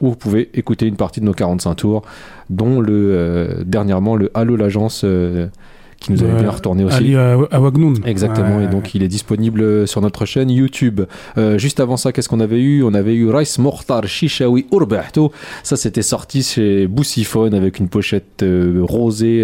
où 0.00 0.08
vous 0.10 0.16
pouvez 0.16 0.50
écouter 0.54 0.86
une 0.86 0.96
partie 0.96 1.20
de 1.20 1.24
nos 1.26 1.32
45 1.34 1.74
tours, 1.74 2.02
dont 2.48 2.80
le 2.80 2.92
euh, 2.92 3.62
dernièrement 3.64 4.16
le 4.16 4.30
Halo 4.34 4.56
l'agence 4.56 5.02
euh, 5.04 5.46
qui 6.00 6.12
nous 6.12 6.22
avait 6.22 6.40
bien 6.40 6.50
retourné 6.50 6.82
aussi. 6.84 6.96
Ali 6.96 7.14
Aw- 7.14 7.46
Awagnoun. 7.50 7.96
Exactement, 8.06 8.56
Ouais. 8.56 8.64
et 8.64 8.68
donc 8.68 8.94
il 8.94 9.02
est 9.02 9.08
disponible 9.08 9.86
sur 9.86 10.00
notre 10.00 10.24
chaîne 10.24 10.48
YouTube. 10.50 11.02
Euh, 11.36 11.58
juste 11.58 11.78
avant 11.78 11.98
ça, 11.98 12.10
qu'est-ce 12.12 12.28
qu'on 12.30 12.40
avait 12.40 12.60
eu? 12.62 12.82
On 12.82 12.94
avait 12.94 13.14
eu 13.14 13.28
Rice 13.28 13.58
Mortar 13.58 14.06
Shishawi 14.06 14.64
Urbahto. 14.72 15.30
Ça, 15.62 15.76
c'était 15.76 16.00
sorti 16.00 16.42
chez 16.42 16.86
Boussiphone 16.86 17.52
avec 17.52 17.78
une 17.78 17.88
pochette 17.88 18.42
euh, 18.42 18.80
rosée 18.82 19.42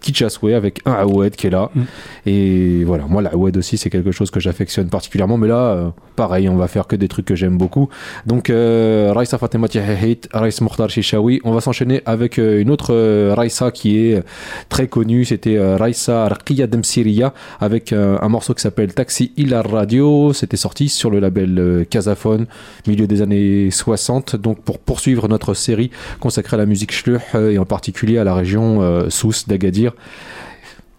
Kitchaswe 0.00 0.54
avec 0.54 0.80
un 0.86 0.92
Awed 0.92 1.36
qui 1.36 1.46
est 1.46 1.50
là. 1.50 1.70
Mm. 1.74 1.82
Et 2.26 2.84
voilà, 2.84 3.04
moi, 3.08 3.22
l'Awed 3.22 3.56
aussi, 3.56 3.78
c'est 3.78 3.90
quelque 3.90 4.12
chose 4.12 4.30
que 4.30 4.40
j'affectionne 4.40 4.88
particulièrement. 4.88 5.36
Mais 5.36 5.48
là, 5.48 5.56
euh, 5.56 5.90
pareil, 6.16 6.48
on 6.48 6.56
va 6.56 6.68
faire 6.68 6.86
que 6.86 6.96
des 6.96 7.08
trucs 7.08 7.26
que 7.26 7.34
j'aime 7.34 7.58
beaucoup. 7.58 7.88
Donc, 8.26 8.50
euh, 8.50 9.12
Raissa 9.14 9.38
Fatima 9.38 9.68
Tihahit, 9.68 10.28
Rice 10.32 10.60
Mortar 10.60 10.90
Shishawi. 10.90 11.40
On 11.44 11.52
va 11.52 11.60
s'enchaîner 11.60 12.02
avec 12.06 12.38
euh, 12.38 12.60
une 12.60 12.70
autre 12.70 12.92
euh, 12.92 13.34
Raissa 13.36 13.70
qui 13.70 13.98
est 13.98 14.22
très 14.68 14.88
connue. 14.88 15.24
C'était 15.24 15.58
Raissa 15.76 16.28
Raqiya 16.28 16.66
Demsiria 16.66 17.34
avec 17.60 17.92
un 17.92 18.28
morceau 18.28 18.54
qui 18.54 18.62
s'appelle 18.62 18.94
Taxi 18.94 19.32
Ilar 19.36 19.68
Radio. 19.70 20.32
C'était 20.32 20.56
sorti 20.56 20.88
sur 20.88 21.10
le 21.10 21.20
label 21.20 21.86
Casaphone, 21.90 22.46
milieu 22.86 23.06
des 23.06 23.22
années 23.22 23.70
60. 23.70 24.36
Donc, 24.36 24.60
pour 24.62 24.78
poursuivre 24.78 25.28
notre 25.28 25.54
série 25.54 25.90
consacrée 26.20 26.56
à 26.56 26.58
la 26.58 26.66
musique 26.66 26.92
Schluch 26.92 27.22
euh, 27.34 27.50
et 27.50 27.58
en 27.58 27.64
particulier 27.64 28.18
à 28.18 28.24
la 28.24 28.34
région 28.34 29.06
Sousse 29.10 29.46
d'Agadir 29.48 29.92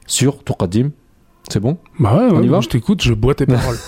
sur 0.07 0.43
Tourkadim. 0.45 0.91
C'est 1.51 1.61
bon 1.61 1.79
Bah 1.99 2.15
ouais, 2.15 2.29
On 2.33 2.37
ouais, 2.39 2.45
y 2.45 2.49
va 2.49 2.61
je 2.61 2.69
t'écoute, 2.69 3.03
je 3.03 3.15
bois 3.15 3.35
tes 3.35 3.47
paroles. 3.47 3.79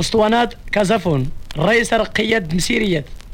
اسطوانات 0.00 0.54
كازافون 0.72 1.26
رئيس 1.58 1.92
رقيات 1.94 2.54
مسيريات 2.54 3.04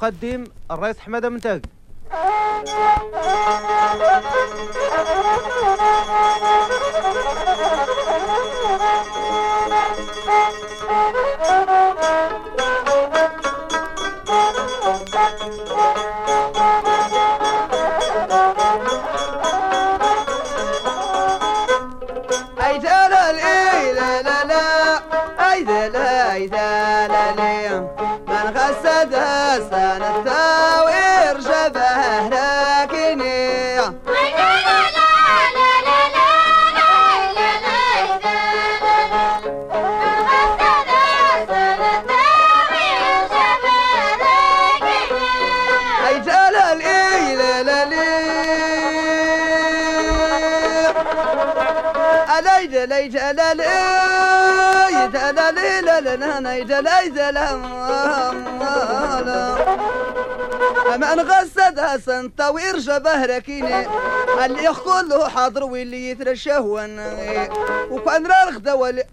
تقدم 0.00 0.44
الرئيس 0.70 0.98
حمادة 0.98 1.28
منتاج. 1.28 1.62
اي 2.12 2.20
لا 56.90 57.00
لا 57.00 57.02
يد 57.02 57.14
لا 57.18 57.30
يد 57.30 57.50
لا 59.26 59.56
أما 60.94 61.14
نغسدها 61.14 61.96
سنتا 61.98 62.48
ويرجى 62.48 62.98
بهركيني 62.98 63.86
اللي 64.44 64.74
كله 64.84 65.28
حاضر 65.28 65.64
واللي 65.64 66.10
يترشاه 66.10 66.60
وأنا 66.60 67.48
وكأن 67.90 68.26
راه 68.26 68.48
الغدا 68.48 68.72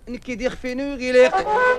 نكيد 0.10 0.42
يخفيني 0.42 0.94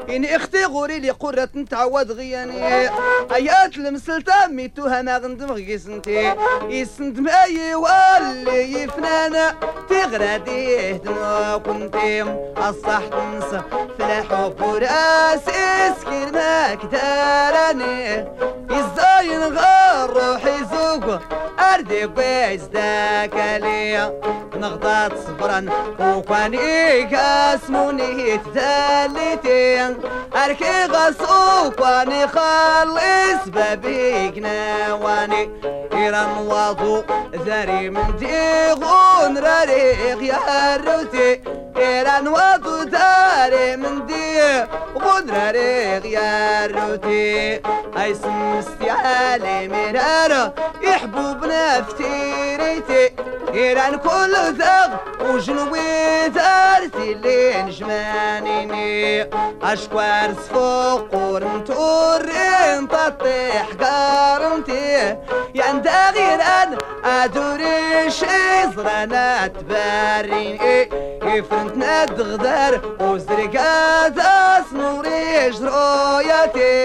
إني 0.08 0.36
أختي 0.36 0.47
غوري 0.64 0.98
لي 0.98 1.10
قرة 1.10 1.48
نتعود 1.56 2.12
غياني. 2.12 2.88
ايات 3.32 3.76
المسلطة 3.76 4.46
ميتوها 4.48 5.02
ما 5.02 5.18
غندم 5.18 5.52
غيسنتي 5.52 6.34
يسندم 6.68 7.28
اي 7.28 7.74
واللي 7.74 8.82
يفنانا. 8.82 9.54
تغردي 9.88 10.92
دموع 10.92 11.56
كنتي 11.56 12.22
الصح 12.68 13.00
تنسى 13.10 13.62
في 13.96 14.04
الحب 14.04 14.62
وراس 14.62 15.48
اسكر 15.48 16.32
ما 16.32 16.74
كداراني 16.74 18.26
يزاين 18.70 19.42
غار 19.56 20.10
روحي 20.10 20.64
زوق 20.72 21.20
أردي 21.74 22.06
بيز 22.06 22.64
داكالي 22.64 24.12
نغضات 24.56 25.12
صبرا 25.18 25.66
كاسموني 27.02 28.38
تدليتي 28.38 29.94
اركي 30.48 30.84
غسوق 30.84 31.80
واني 31.80 32.28
خلص 32.28 33.48
بابيك 33.48 34.38
نواني 34.38 35.50
إيران 35.92 36.38
واضو 36.46 37.04
ذري 37.34 37.90
من 37.90 38.16
ديغون 38.16 39.38
راريغ 39.38 40.22
يا 40.22 40.76
الروتي 40.76 41.40
إيران 41.76 42.28
واضو 42.28 42.82
داري 42.82 43.76
من 43.76 44.06
ديغون 44.06 45.30
راريغ 45.30 46.06
يا 46.06 46.64
الروتي 46.64 47.60
أي 48.02 48.14
سمستي 48.14 48.77
علي 48.90 49.68
مرارة 49.68 50.54
يحبوب 50.82 51.44
نفتيريتي 51.44 53.14
إيران 53.54 53.96
كل 53.96 54.34
ذغ 54.34 54.90
وجنوي 55.20 56.28
دارتي 56.28 57.12
اللي 57.12 57.62
نجمانيني. 57.62 59.28
أشكوار 59.62 60.32
سفوق 60.32 61.14
ورنتورين 61.14 62.88
تطيح 62.88 63.66
قارنتي 63.80 65.16
يا 65.54 65.72
غير 66.14 66.40
أن 66.42 66.78
أدوري 67.04 68.10
شي 68.10 68.72
زرانا 68.76 69.46
تبارين 69.46 70.60
إيه 70.60 70.88
يفرنت 71.22 71.76
ند 71.76 72.20
غدار 72.20 72.80
وزرقات 73.00 74.18
أسنوري 74.18 75.50
جروياتي. 75.50 76.78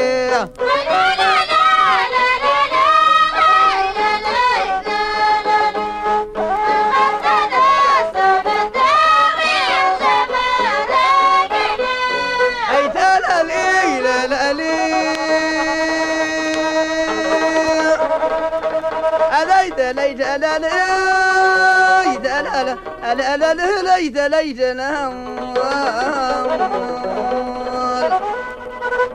ليد 24.18 24.62
لا 24.62 25.14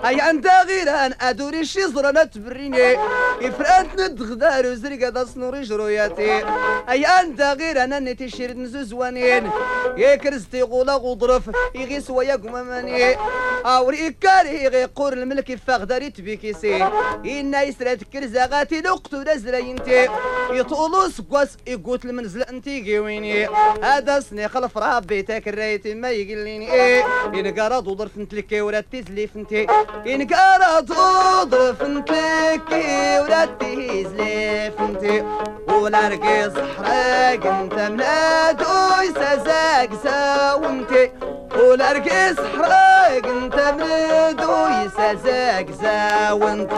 أي 0.05 0.30
أنت 0.30 0.46
غير 0.68 0.90
أن 0.90 1.14
أدوري 1.20 1.64
شي 1.64 1.80
زرنا 1.80 2.24
تبريني. 2.24 2.96
إفرانت 3.42 4.01
ندغدار 4.01 4.66
وزرقة 4.66 5.09
دا 5.09 5.24
سنوري 5.24 5.62
جروياتي 5.62 6.44
أي 6.88 7.07
أنت 7.07 7.40
غير 7.42 7.84
أن 7.84 8.05
نتي 8.05 8.28
شير 8.28 8.53
نزوزوانين 8.53 9.51
يكرزتي 9.96 10.62
غولا 10.62 10.92
غضرف 10.94 11.51
يغي 11.74 12.01
سوايا 12.01 12.36
قماماني 12.36 13.16
أوري 13.68 14.10
كاري 14.10 14.64
يغي 14.64 14.84
قور 14.84 15.12
الملك 15.12 15.54
فاغداري 15.66 16.10
تبيكيسي. 16.10 16.88
إنا 17.24 17.62
يسرات 17.62 18.04
كرزا 18.04 18.46
غاتي 18.46 18.80
لقتو 18.80 19.22
نزلينتي 19.22 20.08
يطولو 20.50 21.08
سكواس 21.08 21.56
يقوت 21.66 22.04
المنزل 22.04 22.42
انتي 22.42 22.80
قيويني 22.80 23.48
هذا 23.82 24.20
سني 24.20 24.48
خلف 24.48 24.78
ربي 24.78 25.22
تاك 25.22 25.48
الرايتي 25.48 25.94
ما 25.94 26.10
يقليني. 26.10 26.72
إيه 26.72 27.04
إن 27.26 27.60
قرض 27.60 27.86
وضرف 27.86 28.18
نتلكي 28.18 28.60
ولا 28.60 28.84
فنتي 29.34 29.66
إن 30.06 30.26
قرض 30.26 30.90
وضرف 30.90 31.82
نتلكي 31.82 33.20
ولا 33.20 33.44
تزلي 33.44 34.72
فنتي 34.78 35.24
ولا 35.68 36.08
رقي 36.08 36.50
صحراق 36.50 37.46
أنت 37.46 37.74
منادو 37.74 39.02
يسازاك 39.02 39.90
ساونتي 40.04 41.10
ولا 41.57 41.92
رقي 41.92 42.34
صحراق 42.34 43.26
انت 43.26 43.55
منادو 43.78 44.68
يسازاك 44.86 45.70
زاونت 45.70 46.72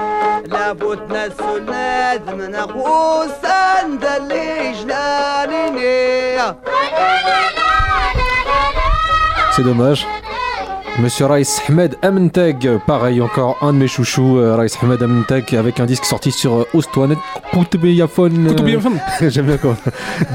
لابد 0.46 1.12
نسو 1.12 1.56
النادم 1.56 2.40
نخو 2.40 3.24
سند 3.42 4.04
اللي 4.04 4.72
جلاليني 4.72 6.54
C'est 9.56 9.64
dommage. 9.64 10.06
Monsieur 10.98 11.26
Rice 11.26 11.62
Ahmed 11.66 11.96
Amintag, 12.02 12.78
pareil 12.86 13.22
encore 13.22 13.56
un 13.62 13.72
de 13.72 13.78
mes 13.78 13.88
chouchous, 13.88 14.36
euh, 14.36 14.54
Rice 14.56 14.76
Ahmed 14.82 15.02
Amintag, 15.02 15.54
avec 15.54 15.80
un 15.80 15.86
disque 15.86 16.04
sorti 16.04 16.30
sur 16.30 16.54
euh, 16.58 16.64
Oustouanet 16.74 17.16
Koutbiyafon. 17.52 18.30
J'aime 19.28 19.46
bien 19.46 19.56
comment. 19.56 19.76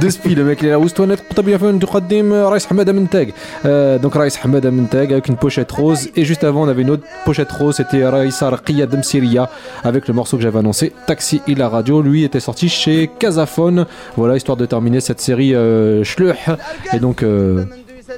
Deux 0.01 0.09
spi, 0.09 0.33
le 0.33 0.43
mec 0.43 0.59
il 0.61 0.67
est 0.67 0.71
là, 0.71 0.79
Oustouanet 0.79 1.17
Koutbiyafon, 1.17 1.77
Tukhadim, 1.77 2.31
euh, 2.31 2.49
Rice 2.49 2.67
Ahmed 2.71 2.89
Amintag. 2.89 3.33
Euh, 3.65 3.99
donc 3.99 4.13
Rice 4.15 4.39
Ahmed 4.43 4.65
Amintag 4.65 5.13
avec 5.13 5.27
une 5.27 5.37
pochette 5.37 5.71
rose, 5.71 6.09
et 6.15 6.25
juste 6.25 6.43
avant 6.43 6.63
on 6.63 6.67
avait 6.67 6.81
une 6.81 6.89
autre 6.89 7.03
pochette 7.25 7.51
rose, 7.51 7.75
c'était 7.75 8.03
Raïsa 8.03 8.49
Raqiya 8.49 8.87
Demsiria, 8.87 9.49
avec 9.83 10.07
le 10.07 10.15
morceau 10.15 10.37
que 10.37 10.43
j'avais 10.43 10.59
annoncé, 10.59 10.93
Taxi 11.05 11.43
et 11.47 11.53
la 11.53 11.69
radio. 11.69 12.01
Lui 12.01 12.23
était 12.23 12.39
sorti 12.39 12.69
chez 12.69 13.11
Casaphone. 13.19 13.85
Voilà, 14.17 14.35
histoire 14.35 14.57
de 14.57 14.65
terminer 14.65 14.99
cette 14.99 15.21
série 15.21 15.53
euh. 15.53 16.03
Et 16.93 16.99
donc. 16.99 17.21
euh, 17.21 17.65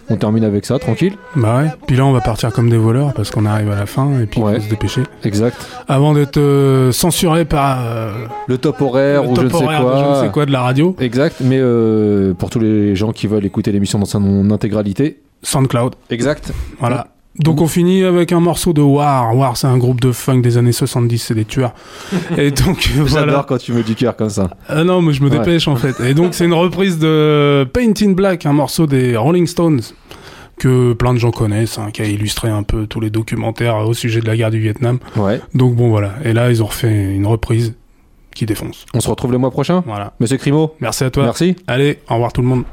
on 0.09 0.15
termine 0.15 0.43
avec 0.43 0.65
ça, 0.65 0.79
tranquille. 0.79 1.13
Bah 1.35 1.57
ouais. 1.57 1.69
Puis 1.87 1.95
là, 1.95 2.05
on 2.05 2.11
va 2.11 2.21
partir 2.21 2.51
comme 2.51 2.69
des 2.69 2.77
voleurs 2.77 3.13
parce 3.13 3.31
qu'on 3.31 3.45
arrive 3.45 3.71
à 3.71 3.75
la 3.75 3.85
fin 3.85 4.19
et 4.19 4.25
puis 4.25 4.41
Ouais. 4.41 4.53
il 4.53 4.59
faut 4.59 4.65
se 4.65 4.69
dépêcher. 4.69 5.03
Exact. 5.23 5.55
Avant 5.87 6.13
d'être 6.13 6.37
euh, 6.37 6.91
censuré 6.91 7.45
par 7.45 7.79
euh, 7.85 8.11
Le 8.47 8.57
top 8.57 8.81
horaire 8.81 9.23
le 9.23 9.29
ou 9.29 9.33
top 9.33 9.45
je 9.49 9.49
ne 9.49 9.63
horaire 9.63 9.81
quoi. 9.81 9.97
je 9.97 10.09
ne 10.19 10.25
sais 10.25 10.31
quoi 10.31 10.45
de 10.45 10.51
la 10.51 10.61
radio, 10.61 10.95
Exact, 10.99 11.37
mais 11.41 11.57
euh, 11.59 12.33
pour 12.33 12.49
tous 12.49 12.59
les 12.59 12.95
gens 12.95 13.11
qui 13.11 13.27
veulent 13.27 13.45
écouter 13.45 13.71
l'émission 13.71 13.99
dans 13.99 14.05
son 14.05 14.51
intégralité. 14.51 15.19
SoundCloud. 15.43 15.95
Exact. 16.09 16.51
Voilà. 16.79 17.07
Donc 17.39 17.61
on 17.61 17.67
finit 17.67 18.03
avec 18.03 18.31
un 18.31 18.39
morceau 18.39 18.73
de 18.73 18.81
War. 18.81 19.35
War, 19.35 19.57
c'est 19.57 19.67
un 19.67 19.77
groupe 19.77 20.01
de 20.01 20.11
funk 20.11 20.39
des 20.39 20.57
années 20.57 20.71
70, 20.71 21.17
c'est 21.19 21.35
des 21.35 21.45
tueurs. 21.45 21.73
Et 22.37 22.51
donc 22.51 22.79
J'adore 22.95 23.07
voilà. 23.07 23.45
quand 23.47 23.57
tu 23.57 23.73
me 23.73 23.83
du 23.83 23.95
cœur 23.95 24.15
comme 24.15 24.29
ça. 24.29 24.49
Ah 24.67 24.83
non, 24.83 25.01
mais 25.01 25.13
je 25.13 25.21
me 25.23 25.29
Ouais. 25.29 25.37
dépêche 25.37 25.67
en 25.67 25.75
fait. 25.75 25.99
Et 25.99 26.13
donc 26.13 26.33
c'est 26.33 26.45
une 26.45 26.53
reprise 26.53 26.97
de 26.99 27.67
Paint 27.71 27.93
in 28.01 28.11
Black, 28.13 28.45
un 28.45 28.53
morceau 28.53 28.87
des 28.87 29.15
Rolling 29.15 29.45
Stones 29.47 29.81
que 30.57 30.93
plein 30.93 31.13
de 31.13 31.19
gens 31.19 31.29
connaissent, 31.29 31.77
hein, 31.77 31.89
qui 31.93 32.01
a 32.01 32.05
illustré 32.05 32.49
un 32.49 32.63
peu 32.63 32.87
tous 32.87 32.99
les 32.99 33.11
documentaires 33.11 33.77
au 33.87 33.93
sujet 33.93 34.21
de 34.21 34.25
la 34.25 34.35
guerre 34.35 34.49
du 34.49 34.59
Vietnam. 34.59 34.97
Ouais. 35.15 35.39
Donc 35.53 35.75
bon 35.75 35.89
voilà. 35.89 36.13
Et 36.25 36.33
là 36.33 36.49
ils 36.49 36.63
ont 36.63 36.67
refait 36.67 37.13
une 37.13 37.27
reprise 37.27 37.75
qui 38.33 38.45
défonce. 38.45 38.85
On 38.93 38.99
se 38.99 39.09
retrouve 39.09 39.31
le 39.31 39.37
mois 39.39 39.49
prochain? 39.51 39.83
Voilà. 39.87 40.13
Monsieur 40.19 40.37
Crimo 40.37 40.73
Merci 40.79 41.03
à 41.03 41.09
toi. 41.09 41.23
Merci. 41.23 41.55
Allez, 41.67 41.99
au 42.09 42.13
revoir 42.15 42.33
tout 42.33 42.41
le 42.41 42.47
monde. 42.47 42.63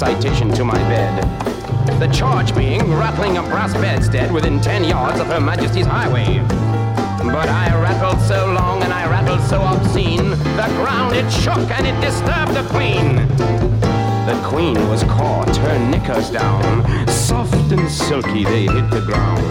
Citation 0.00 0.50
to 0.50 0.64
my 0.64 0.78
bed. 0.88 1.22
The 2.00 2.06
charge 2.08 2.56
being 2.56 2.80
rattling 2.94 3.36
a 3.36 3.42
brass 3.42 3.74
bedstead 3.74 4.32
within 4.32 4.58
10 4.58 4.84
yards 4.84 5.20
of 5.20 5.26
Her 5.26 5.40
Majesty's 5.40 5.84
highway. 5.84 6.38
But 7.18 7.50
I 7.50 7.68
rattled 7.78 8.18
so 8.22 8.46
long 8.46 8.82
and 8.82 8.94
I 8.94 9.06
rattled 9.10 9.42
so 9.42 9.60
obscene, 9.60 10.30
the 10.30 10.68
ground 10.80 11.14
it 11.14 11.30
shook 11.30 11.70
and 11.76 11.86
it 11.86 12.00
disturbed 12.00 12.54
the 12.54 12.66
queen. 12.70 13.16
The 14.24 14.40
queen 14.42 14.88
was 14.88 15.02
caught, 15.02 15.54
her 15.54 15.78
knickers 15.90 16.30
down, 16.30 17.06
soft 17.06 17.70
and 17.70 17.86
silky 17.90 18.44
they 18.44 18.62
hit 18.62 18.88
the 18.88 19.02
ground. 19.04 19.44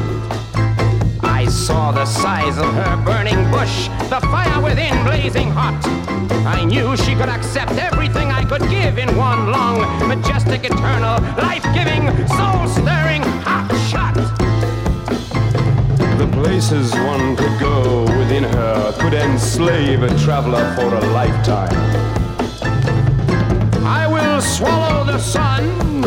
I 1.22 1.45
saw 1.45 1.91
the 1.91 2.06
size 2.06 2.58
of 2.58 2.74
her 2.74 3.06
burning 3.06 3.52
bush, 3.52 3.88
the 4.10 4.20
fire 4.32 4.64
within 4.64 5.04
blazing 5.04 5.52
hot. 5.52 5.99
I 6.45 6.65
knew 6.65 6.95
she 6.97 7.15
could 7.15 7.30
accept 7.30 7.72
everything 7.74 8.32
I 8.32 8.43
could 8.43 8.61
give 8.70 8.97
in 8.97 9.15
one 9.15 9.51
long, 9.51 10.07
majestic, 10.07 10.63
eternal, 10.63 11.22
life-giving, 11.38 12.03
soul-stirring 12.28 13.24
hot 13.43 13.70
shot. 13.89 14.15
The 16.17 16.28
places 16.34 16.91
one 16.93 17.36
could 17.36 17.59
go 17.59 18.01
within 18.17 18.43
her 18.43 18.93
could 18.99 19.13
enslave 19.13 20.03
a 20.03 20.09
traveler 20.20 20.76
for 20.76 20.93
a 20.95 21.01
lifetime. 21.11 21.76
I 23.86 24.07
will 24.07 24.41
swallow 24.41 25.05
the 25.05 25.17
sun 25.17 26.01